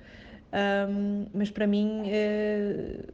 um, 0.88 1.26
mas 1.34 1.50
para 1.50 1.66
mim 1.66 2.02
uh, 2.06 3.12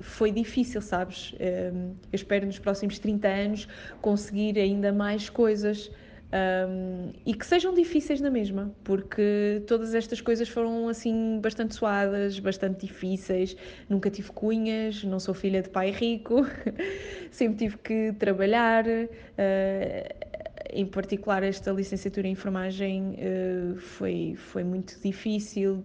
foi 0.00 0.32
difícil, 0.32 0.80
sabes? 0.80 1.34
Um, 1.34 1.90
eu 1.90 2.14
espero 2.14 2.46
nos 2.46 2.58
próximos 2.58 2.98
30 2.98 3.28
anos 3.28 3.68
conseguir 4.00 4.58
ainda 4.58 4.92
mais 4.92 5.28
coisas 5.28 5.90
Um, 6.32 7.10
e 7.26 7.34
que 7.34 7.44
sejam 7.44 7.74
difíceis 7.74 8.20
na 8.20 8.30
mesma, 8.30 8.72
porque 8.84 9.62
todas 9.66 9.94
estas 9.94 10.20
coisas 10.20 10.48
foram 10.48 10.88
assim 10.88 11.40
bastante 11.42 11.74
suadas, 11.74 12.38
bastante 12.38 12.86
difíceis. 12.86 13.56
Nunca 13.88 14.08
tive 14.10 14.30
cunhas, 14.30 15.02
não 15.02 15.18
sou 15.18 15.34
filha 15.34 15.60
de 15.60 15.68
pai 15.68 15.90
rico, 15.90 16.46
sempre 17.32 17.58
tive 17.58 17.78
que 17.78 18.12
trabalhar. 18.12 18.84
Uh, 18.86 20.30
em 20.72 20.86
particular, 20.86 21.42
esta 21.42 21.72
licenciatura 21.72 22.28
em 22.28 22.32
enfermagem 22.32 23.16
uh, 23.18 23.76
foi, 23.76 24.34
foi 24.36 24.62
muito 24.62 25.00
difícil. 25.00 25.84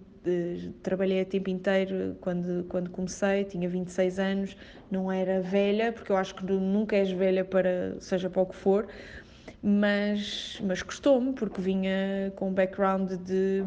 Trabalhei 0.82 1.22
a 1.22 1.26
tempo 1.26 1.52
inteiro 1.52 2.18
quando, 2.20 2.66
quando 2.68 2.90
comecei, 2.90 3.44
tinha 3.44 3.70
26 3.70 4.18
anos, 4.20 4.58
não 4.90 5.12
era 5.12 5.40
velha, 5.40 5.92
porque 5.92 6.12
eu 6.12 6.18
acho 6.18 6.34
que 6.34 6.44
nunca 6.44 6.96
és 6.96 7.12
velha 7.12 7.46
para 7.46 7.96
seja 8.00 8.28
para 8.28 8.42
o 8.42 8.46
que 8.48 8.56
for, 8.56 8.88
mas, 9.68 10.62
mas 10.64 10.84
custou-me, 10.84 11.34
porque 11.34 11.60
vinha 11.60 12.32
com 12.36 12.50
um 12.50 12.54
background 12.54 13.14
de 13.14 13.64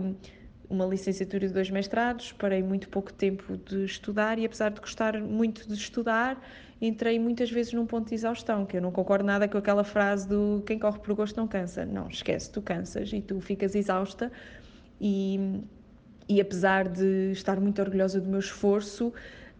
uma 0.70 0.86
licenciatura 0.86 1.48
de 1.48 1.52
dois 1.52 1.70
mestrados, 1.70 2.30
parei 2.30 2.62
muito 2.62 2.88
pouco 2.88 3.12
tempo 3.12 3.56
de 3.56 3.84
estudar 3.84 4.38
e 4.38 4.46
apesar 4.46 4.68
de 4.68 4.80
gostar 4.80 5.20
muito 5.20 5.66
de 5.66 5.74
estudar, 5.74 6.40
entrei 6.80 7.18
muitas 7.18 7.50
vezes 7.50 7.72
num 7.72 7.84
ponto 7.84 8.10
de 8.10 8.14
exaustão, 8.14 8.64
que 8.64 8.76
eu 8.76 8.80
não 8.80 8.92
concordo 8.92 9.24
nada 9.24 9.48
com 9.48 9.58
aquela 9.58 9.82
frase 9.82 10.28
do 10.28 10.62
quem 10.64 10.78
corre 10.78 11.00
por 11.00 11.14
gosto 11.16 11.36
não 11.36 11.48
cansa. 11.48 11.84
Não, 11.84 12.06
esquece, 12.06 12.52
tu 12.52 12.62
cansas 12.62 13.12
e 13.12 13.20
tu 13.20 13.40
ficas 13.40 13.74
exausta 13.74 14.30
e, 15.00 15.64
e 16.28 16.40
apesar 16.40 16.86
de 16.86 17.32
estar 17.32 17.58
muito 17.58 17.82
orgulhosa 17.82 18.20
do 18.20 18.28
meu 18.28 18.38
esforço, 18.38 19.12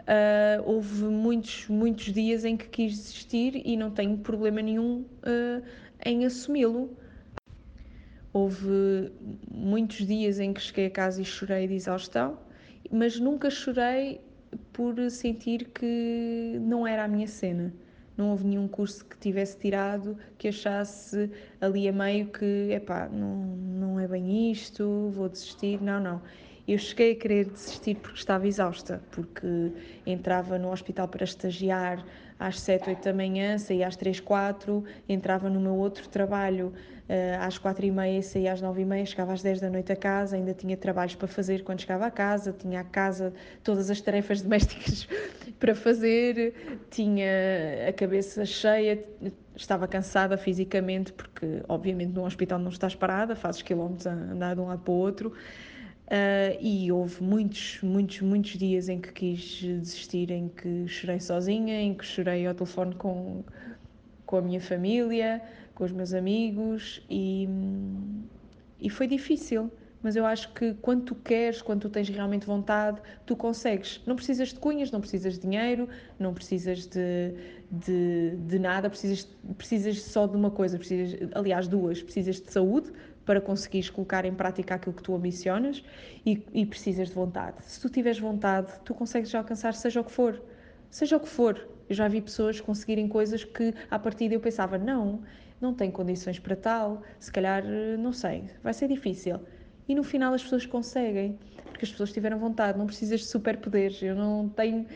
Uh, 0.09 0.63
houve 0.65 1.05
muitos, 1.05 1.69
muitos 1.69 2.15
dias 2.15 2.43
em 2.47 2.57
que 2.57 2.67
quis 2.67 2.97
desistir 2.97 3.61
e 3.63 3.77
não 3.77 3.91
tenho 3.91 4.17
problema 4.17 4.63
nenhum 4.63 5.05
uh, 5.23 5.63
em 6.03 6.25
assumi-lo. 6.25 6.97
Houve 8.33 9.13
muitos 9.51 10.07
dias 10.07 10.41
em 10.41 10.55
que 10.55 10.63
cheguei 10.63 10.87
a 10.87 10.91
casa 10.91 11.21
e 11.21 11.27
chorei 11.27 11.69
de 11.69 11.75
exaustão, 11.75 12.39
mas 12.91 13.21
nunca 13.21 13.51
chorei 13.51 14.23
por 14.73 14.95
sentir 15.11 15.67
que 15.75 16.59
não 16.63 16.87
era 16.87 17.05
a 17.05 17.09
minha 17.09 17.27
cena. 17.27 17.75
Não 18.17 18.31
houve 18.31 18.47
nenhum 18.47 18.67
curso 18.67 19.05
que 19.05 19.19
tivesse 19.19 19.59
tirado 19.59 20.17
que 20.39 20.49
achasse 20.49 21.31
ali 21.61 21.87
a 21.87 21.93
meio 21.93 22.29
que, 22.29 22.71
epá, 22.73 23.11
não, 23.11 23.45
não 23.45 24.01
é 24.01 24.09
bem 24.09 24.51
isto, 24.51 25.11
vou 25.11 25.29
desistir. 25.29 25.83
Não, 25.83 26.01
não. 26.01 26.23
Eu 26.69 26.77
cheguei 26.77 27.13
a 27.13 27.17
querer 27.17 27.47
desistir 27.47 27.95
porque 27.95 28.19
estava 28.19 28.47
exausta, 28.47 29.03
porque 29.11 29.73
entrava 30.05 30.59
no 30.59 30.71
hospital 30.71 31.09
para 31.09 31.25
estagiar 31.25 32.05
às 32.39 32.61
7, 32.61 32.91
8 32.91 33.05
da 33.05 33.15
manhã, 33.15 33.57
saía 33.57 33.87
às 33.87 33.97
3, 33.97 34.21
4, 34.21 34.85
entrava 35.09 35.49
no 35.49 35.59
meu 35.59 35.75
outro 35.75 36.07
trabalho 36.11 36.75
uh, 37.09 37.43
às 37.43 37.57
4 37.57 37.87
e 37.87 37.91
meia, 37.91 38.23
saía 38.23 38.53
às 38.53 38.61
9 38.61 38.83
e 38.83 38.85
meia, 38.85 39.07
chegava 39.07 39.33
às 39.33 39.43
10 39.43 39.63
da 39.63 39.71
noite 39.71 39.93
a 39.93 39.97
casa, 39.97 40.37
ainda 40.37 40.53
tinha 40.53 40.77
trabalhos 40.77 41.15
para 41.15 41.27
fazer 41.27 41.65
quando 41.65 41.81
chegava 41.81 42.05
a 42.05 42.11
casa, 42.11 42.53
tinha 42.53 42.81
a 42.81 42.85
casa, 42.85 43.33
todas 43.65 43.89
as 43.89 44.03
tarefas 44.03 44.43
domésticas 44.45 45.09
para 45.59 45.75
fazer, 45.75 46.55
tinha 46.91 47.89
a 47.89 47.93
cabeça 47.95 48.45
cheia, 48.45 49.03
estava 49.57 49.89
cansada 49.89 50.37
fisicamente, 50.37 51.15
porque 51.15 51.63
obviamente 51.67 52.13
num 52.13 52.25
hospital 52.25 52.59
não 52.59 52.69
estás 52.69 52.95
parada, 52.95 53.35
fazes 53.35 53.63
quilómetros 53.63 54.07
a 54.07 54.13
andar 54.13 54.55
de 54.55 54.61
um 54.61 54.67
lado 54.67 54.83
para 54.83 54.93
o 54.93 54.97
outro. 54.97 55.33
Uh, 56.09 56.57
e 56.59 56.91
houve 56.91 57.23
muitos, 57.23 57.81
muitos, 57.83 58.23
muitos 58.23 58.53
dias 58.53 58.89
em 58.89 58.99
que 58.99 59.13
quis 59.13 59.61
desistir, 59.61 60.31
em 60.31 60.49
que 60.49 60.89
chorei 60.89 61.21
sozinha, 61.21 61.83
em 61.83 61.93
que 61.93 62.03
chorei 62.03 62.47
ao 62.47 62.55
telefone 62.55 62.95
com, 62.95 63.45
com 64.25 64.37
a 64.39 64.41
minha 64.41 64.59
família, 64.59 65.43
com 65.75 65.85
os 65.85 65.93
meus 65.93 66.15
amigos 66.15 67.05
e, 67.11 67.47
e 68.81 68.89
foi 68.89 69.07
difícil. 69.07 69.71
Mas 70.03 70.17
eu 70.17 70.25
acho 70.25 70.55
que 70.55 70.75
quando 70.75 71.05
tu 71.05 71.15
queres, 71.15 71.61
quando 71.61 71.83
tu 71.83 71.91
tens 71.91 72.09
realmente 72.09 72.47
vontade, 72.47 73.01
tu 73.27 73.37
consegues. 73.37 74.01
Não 74.07 74.15
precisas 74.15 74.49
de 74.49 74.55
cunhas, 74.55 74.91
não 74.91 75.01
precisas 75.01 75.35
de 75.35 75.41
dinheiro, 75.41 75.89
não 76.19 76.33
precisas 76.33 76.87
de, 76.87 77.35
de, 77.71 78.37
de 78.47 78.59
nada, 78.59 78.89
precisas, 78.89 79.29
precisas 79.57 80.01
só 80.03 80.27
de 80.27 80.37
uma 80.37 80.51
coisa, 80.51 80.79
precisas, 80.79 81.29
aliás, 81.35 81.67
duas. 81.67 82.01
Precisas 82.01 82.41
de 82.41 82.51
saúde, 82.51 82.93
para 83.29 83.43
conseguires 83.43 83.91
colocar 83.91 84.25
em 84.25 84.33
prática 84.33 84.75
aquilo 84.75 84.95
que 84.95 85.03
tu 85.03 85.15
ambicionas 85.15 85.85
e, 86.25 86.43
e 86.55 86.65
precisas 86.65 87.09
de 87.09 87.15
vontade. 87.15 87.57
Se 87.61 87.79
tu 87.79 87.91
tiveres 87.91 88.19
vontade, 88.19 88.73
tu 88.87 88.95
consegues 88.95 89.35
alcançar 89.35 89.75
seja 89.75 90.01
o 90.01 90.05
que 90.05 90.11
for. 90.11 90.43
Seja 90.89 91.19
o 91.19 91.21
que 91.21 91.29
for. 91.29 91.69
Eu 91.91 91.95
já 91.95 92.09
vi 92.09 92.23
pessoas 92.23 92.59
conseguirem 92.59 93.07
coisas 93.07 93.45
que, 93.45 93.75
à 93.91 93.99
partida, 93.99 94.35
eu 94.35 94.41
pensava, 94.41 94.79
não, 94.79 95.21
não 95.61 95.75
tenho 95.75 95.93
condições 95.93 96.39
para 96.39 96.57
tal, 96.57 97.03
se 97.21 97.31
calhar, 97.31 97.63
não 97.99 98.15
sei, 98.15 98.45
vai 98.63 98.73
ser 98.73 98.89
difícil. 98.89 99.39
E 99.87 99.95
no 99.95 100.03
final 100.03 100.33
as 100.33 100.43
pessoas 100.43 100.65
conseguem, 100.65 101.39
porque 101.67 101.85
as 101.85 101.91
pessoas 101.91 102.11
tiveram 102.11 102.39
vontade, 102.39 102.79
não 102.79 102.87
precisas 102.87 103.21
de 103.21 103.27
superpoderes. 103.27 104.01
Eu 104.01 104.15
não 104.15 104.49
tenho 104.49 104.87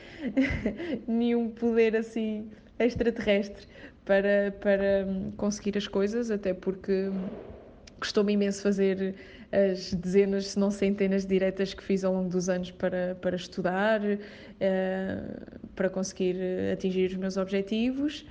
nenhum 1.06 1.50
poder 1.50 1.96
assim 1.96 2.50
extraterrestre 2.78 3.66
para, 4.06 4.54
para 4.58 5.06
conseguir 5.36 5.76
as 5.76 5.86
coisas, 5.86 6.30
até 6.30 6.54
porque 6.54 7.10
Custou-me 8.02 8.32
imenso 8.32 8.62
fazer 8.62 9.14
as 9.52 9.94
dezenas, 9.94 10.48
se 10.48 10.58
não 10.58 10.72
centenas 10.72 11.22
de 11.22 11.28
diretas 11.28 11.72
que 11.72 11.84
fiz 11.84 12.02
ao 12.02 12.12
longo 12.12 12.28
dos 12.28 12.48
anos 12.48 12.72
para, 12.72 13.16
para 13.22 13.36
estudar, 13.36 14.00
uh, 14.02 15.68
para 15.76 15.88
conseguir 15.88 16.36
atingir 16.72 17.12
os 17.12 17.16
meus 17.16 17.36
objetivos, 17.36 18.26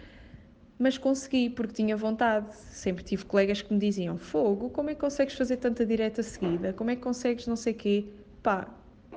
mas 0.77 0.97
consegui 0.97 1.49
porque 1.49 1.71
tinha 1.71 1.95
vontade. 1.95 2.53
Sempre 2.53 3.01
tive 3.01 3.23
colegas 3.23 3.61
que 3.61 3.73
me 3.73 3.79
diziam: 3.79 4.17
Fogo, 4.17 4.69
como 4.71 4.89
é 4.89 4.93
que 4.93 4.99
consegues 4.99 5.35
fazer 5.35 5.55
tanta 5.55 5.85
direta 5.85 6.21
seguida? 6.21 6.73
Como 6.73 6.89
é 6.89 6.95
que 6.97 7.01
consegues 7.01 7.47
não 7.47 7.55
sei 7.55 7.73
quê? 7.73 8.07
Pá, 8.43 8.67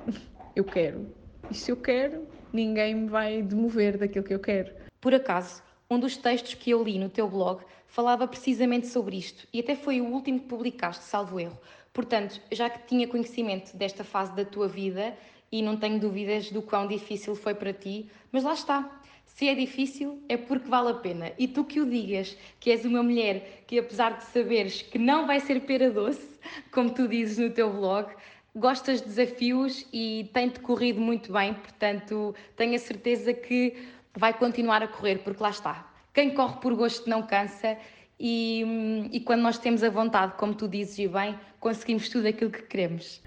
eu 0.55 0.63
quero. 0.63 1.05
E 1.51 1.53
se 1.53 1.69
eu 1.69 1.75
quero, 1.75 2.25
ninguém 2.53 2.95
me 2.95 3.09
vai 3.09 3.41
demover 3.41 3.97
daquilo 3.97 4.23
que 4.23 4.33
eu 4.33 4.39
quero. 4.39 4.71
Por 5.01 5.13
acaso, 5.13 5.61
um 5.91 5.99
dos 5.99 6.15
textos 6.15 6.53
que 6.53 6.69
eu 6.69 6.81
li 6.81 6.97
no 6.97 7.09
teu 7.09 7.29
blog 7.29 7.61
falava 7.95 8.27
precisamente 8.27 8.87
sobre 8.87 9.15
isto 9.15 9.47
e 9.53 9.61
até 9.61 9.73
foi 9.73 10.01
o 10.01 10.07
último 10.07 10.37
que 10.41 10.47
publicaste, 10.47 11.05
salvo 11.05 11.39
erro. 11.39 11.57
Portanto, 11.93 12.41
já 12.51 12.69
que 12.69 12.85
tinha 12.85 13.07
conhecimento 13.07 13.73
desta 13.73 14.03
fase 14.03 14.35
da 14.35 14.43
tua 14.43 14.67
vida 14.67 15.17
e 15.49 15.61
não 15.61 15.77
tenho 15.77 15.97
dúvidas 15.97 16.51
do 16.51 16.61
quão 16.61 16.87
difícil 16.87 17.37
foi 17.37 17.55
para 17.55 17.71
ti, 17.71 18.11
mas 18.33 18.43
lá 18.43 18.53
está. 18.53 19.01
Se 19.23 19.47
é 19.47 19.55
difícil, 19.55 20.21
é 20.27 20.35
porque 20.35 20.67
vale 20.67 20.89
a 20.89 20.95
pena. 20.95 21.31
E 21.39 21.47
tu 21.47 21.63
que 21.63 21.79
o 21.79 21.89
digas, 21.89 22.35
que 22.59 22.69
és 22.69 22.83
uma 22.83 23.01
mulher 23.01 23.63
que, 23.65 23.79
apesar 23.79 24.17
de 24.17 24.25
saberes 24.25 24.81
que 24.81 24.99
não 24.99 25.25
vai 25.25 25.39
ser 25.39 25.61
pera 25.61 25.89
doce, 25.89 26.37
como 26.73 26.89
tu 26.89 27.07
dizes 27.07 27.37
no 27.37 27.49
teu 27.49 27.71
blog, 27.71 28.13
gostas 28.53 28.99
de 28.99 29.07
desafios 29.07 29.87
e 29.93 30.29
tem-te 30.33 30.59
corrido 30.59 30.99
muito 30.99 31.31
bem, 31.31 31.53
portanto, 31.53 32.35
tenho 32.57 32.75
a 32.75 32.79
certeza 32.79 33.33
que 33.33 33.87
vai 34.13 34.33
continuar 34.33 34.83
a 34.83 34.87
correr, 34.89 35.19
porque 35.19 35.41
lá 35.41 35.49
está. 35.49 35.94
Quem 36.15 36.33
corre 36.33 36.61
por 36.61 36.73
gosto 36.73 37.09
não 37.09 37.21
cansa 37.23 37.77
e, 38.17 39.09
e 39.11 39.19
quando 39.19 39.41
nós 39.41 39.57
temos 39.57 39.83
a 39.83 39.89
vontade, 39.89 40.35
como 40.37 40.55
tu 40.55 40.65
dizes 40.65 40.97
e 40.97 41.09
bem, 41.09 41.37
conseguimos 41.59 42.07
tudo 42.07 42.25
aquilo 42.25 42.49
que 42.49 42.61
queremos. 42.61 43.21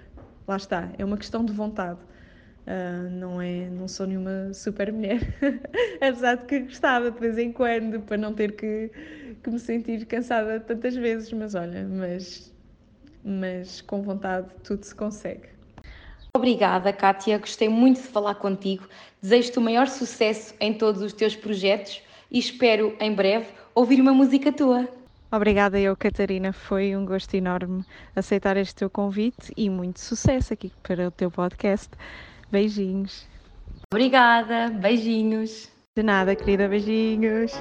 Lá 0.47 0.57
está, 0.57 0.89
é 0.97 1.05
uma 1.05 1.15
questão 1.15 1.45
de 1.45 1.53
vontade. 1.53 1.99
Uh, 2.65 3.09
não, 3.11 3.39
é, 3.39 3.69
não 3.69 3.87
sou 3.87 4.07
nenhuma 4.07 4.51
super 4.55 4.91
mulher, 4.91 5.19
apesar 6.01 6.37
de 6.37 6.45
que 6.47 6.59
gostava 6.61 7.11
de 7.11 7.19
vez 7.19 7.37
em 7.37 7.51
quando, 7.51 7.99
para 7.99 8.17
não 8.17 8.33
ter 8.33 8.55
que, 8.55 8.91
que 9.43 9.49
me 9.51 9.59
sentir 9.59 10.05
cansada 10.07 10.59
tantas 10.59 10.95
vezes, 10.95 11.31
mas 11.31 11.53
olha, 11.53 11.87
mas, 11.87 12.51
mas 13.23 13.81
com 13.81 14.01
vontade 14.01 14.47
tudo 14.63 14.83
se 14.83 14.95
consegue. 14.95 15.47
Obrigada, 16.35 16.91
Kátia. 16.91 17.37
Gostei 17.37 17.69
muito 17.69 18.01
de 18.01 18.07
falar 18.07 18.35
contigo. 18.35 18.87
Desejo-te 19.21 19.59
o 19.59 19.61
maior 19.61 19.87
sucesso 19.87 20.55
em 20.59 20.73
todos 20.73 21.03
os 21.03 21.13
teus 21.13 21.35
projetos 21.35 22.01
e 22.31 22.39
espero 22.39 22.95
em 22.99 23.13
breve 23.13 23.47
ouvir 23.73 23.99
uma 23.99 24.13
música 24.13 24.51
tua. 24.51 24.87
Obrigada 25.31 25.79
eu, 25.79 25.95
Catarina. 25.95 26.51
Foi 26.51 26.95
um 26.95 27.05
gosto 27.05 27.35
enorme 27.35 27.83
aceitar 28.15 28.57
este 28.57 28.75
teu 28.75 28.89
convite 28.89 29.53
e 29.55 29.69
muito 29.69 29.99
sucesso 29.99 30.53
aqui 30.53 30.71
para 30.81 31.07
o 31.07 31.11
teu 31.11 31.29
podcast. 31.29 31.89
Beijinhos. 32.51 33.27
Obrigada, 33.93 34.69
beijinhos. 34.69 35.69
De 35.95 36.03
nada, 36.03 36.35
querida, 36.35 36.67
beijinhos. 36.67 37.51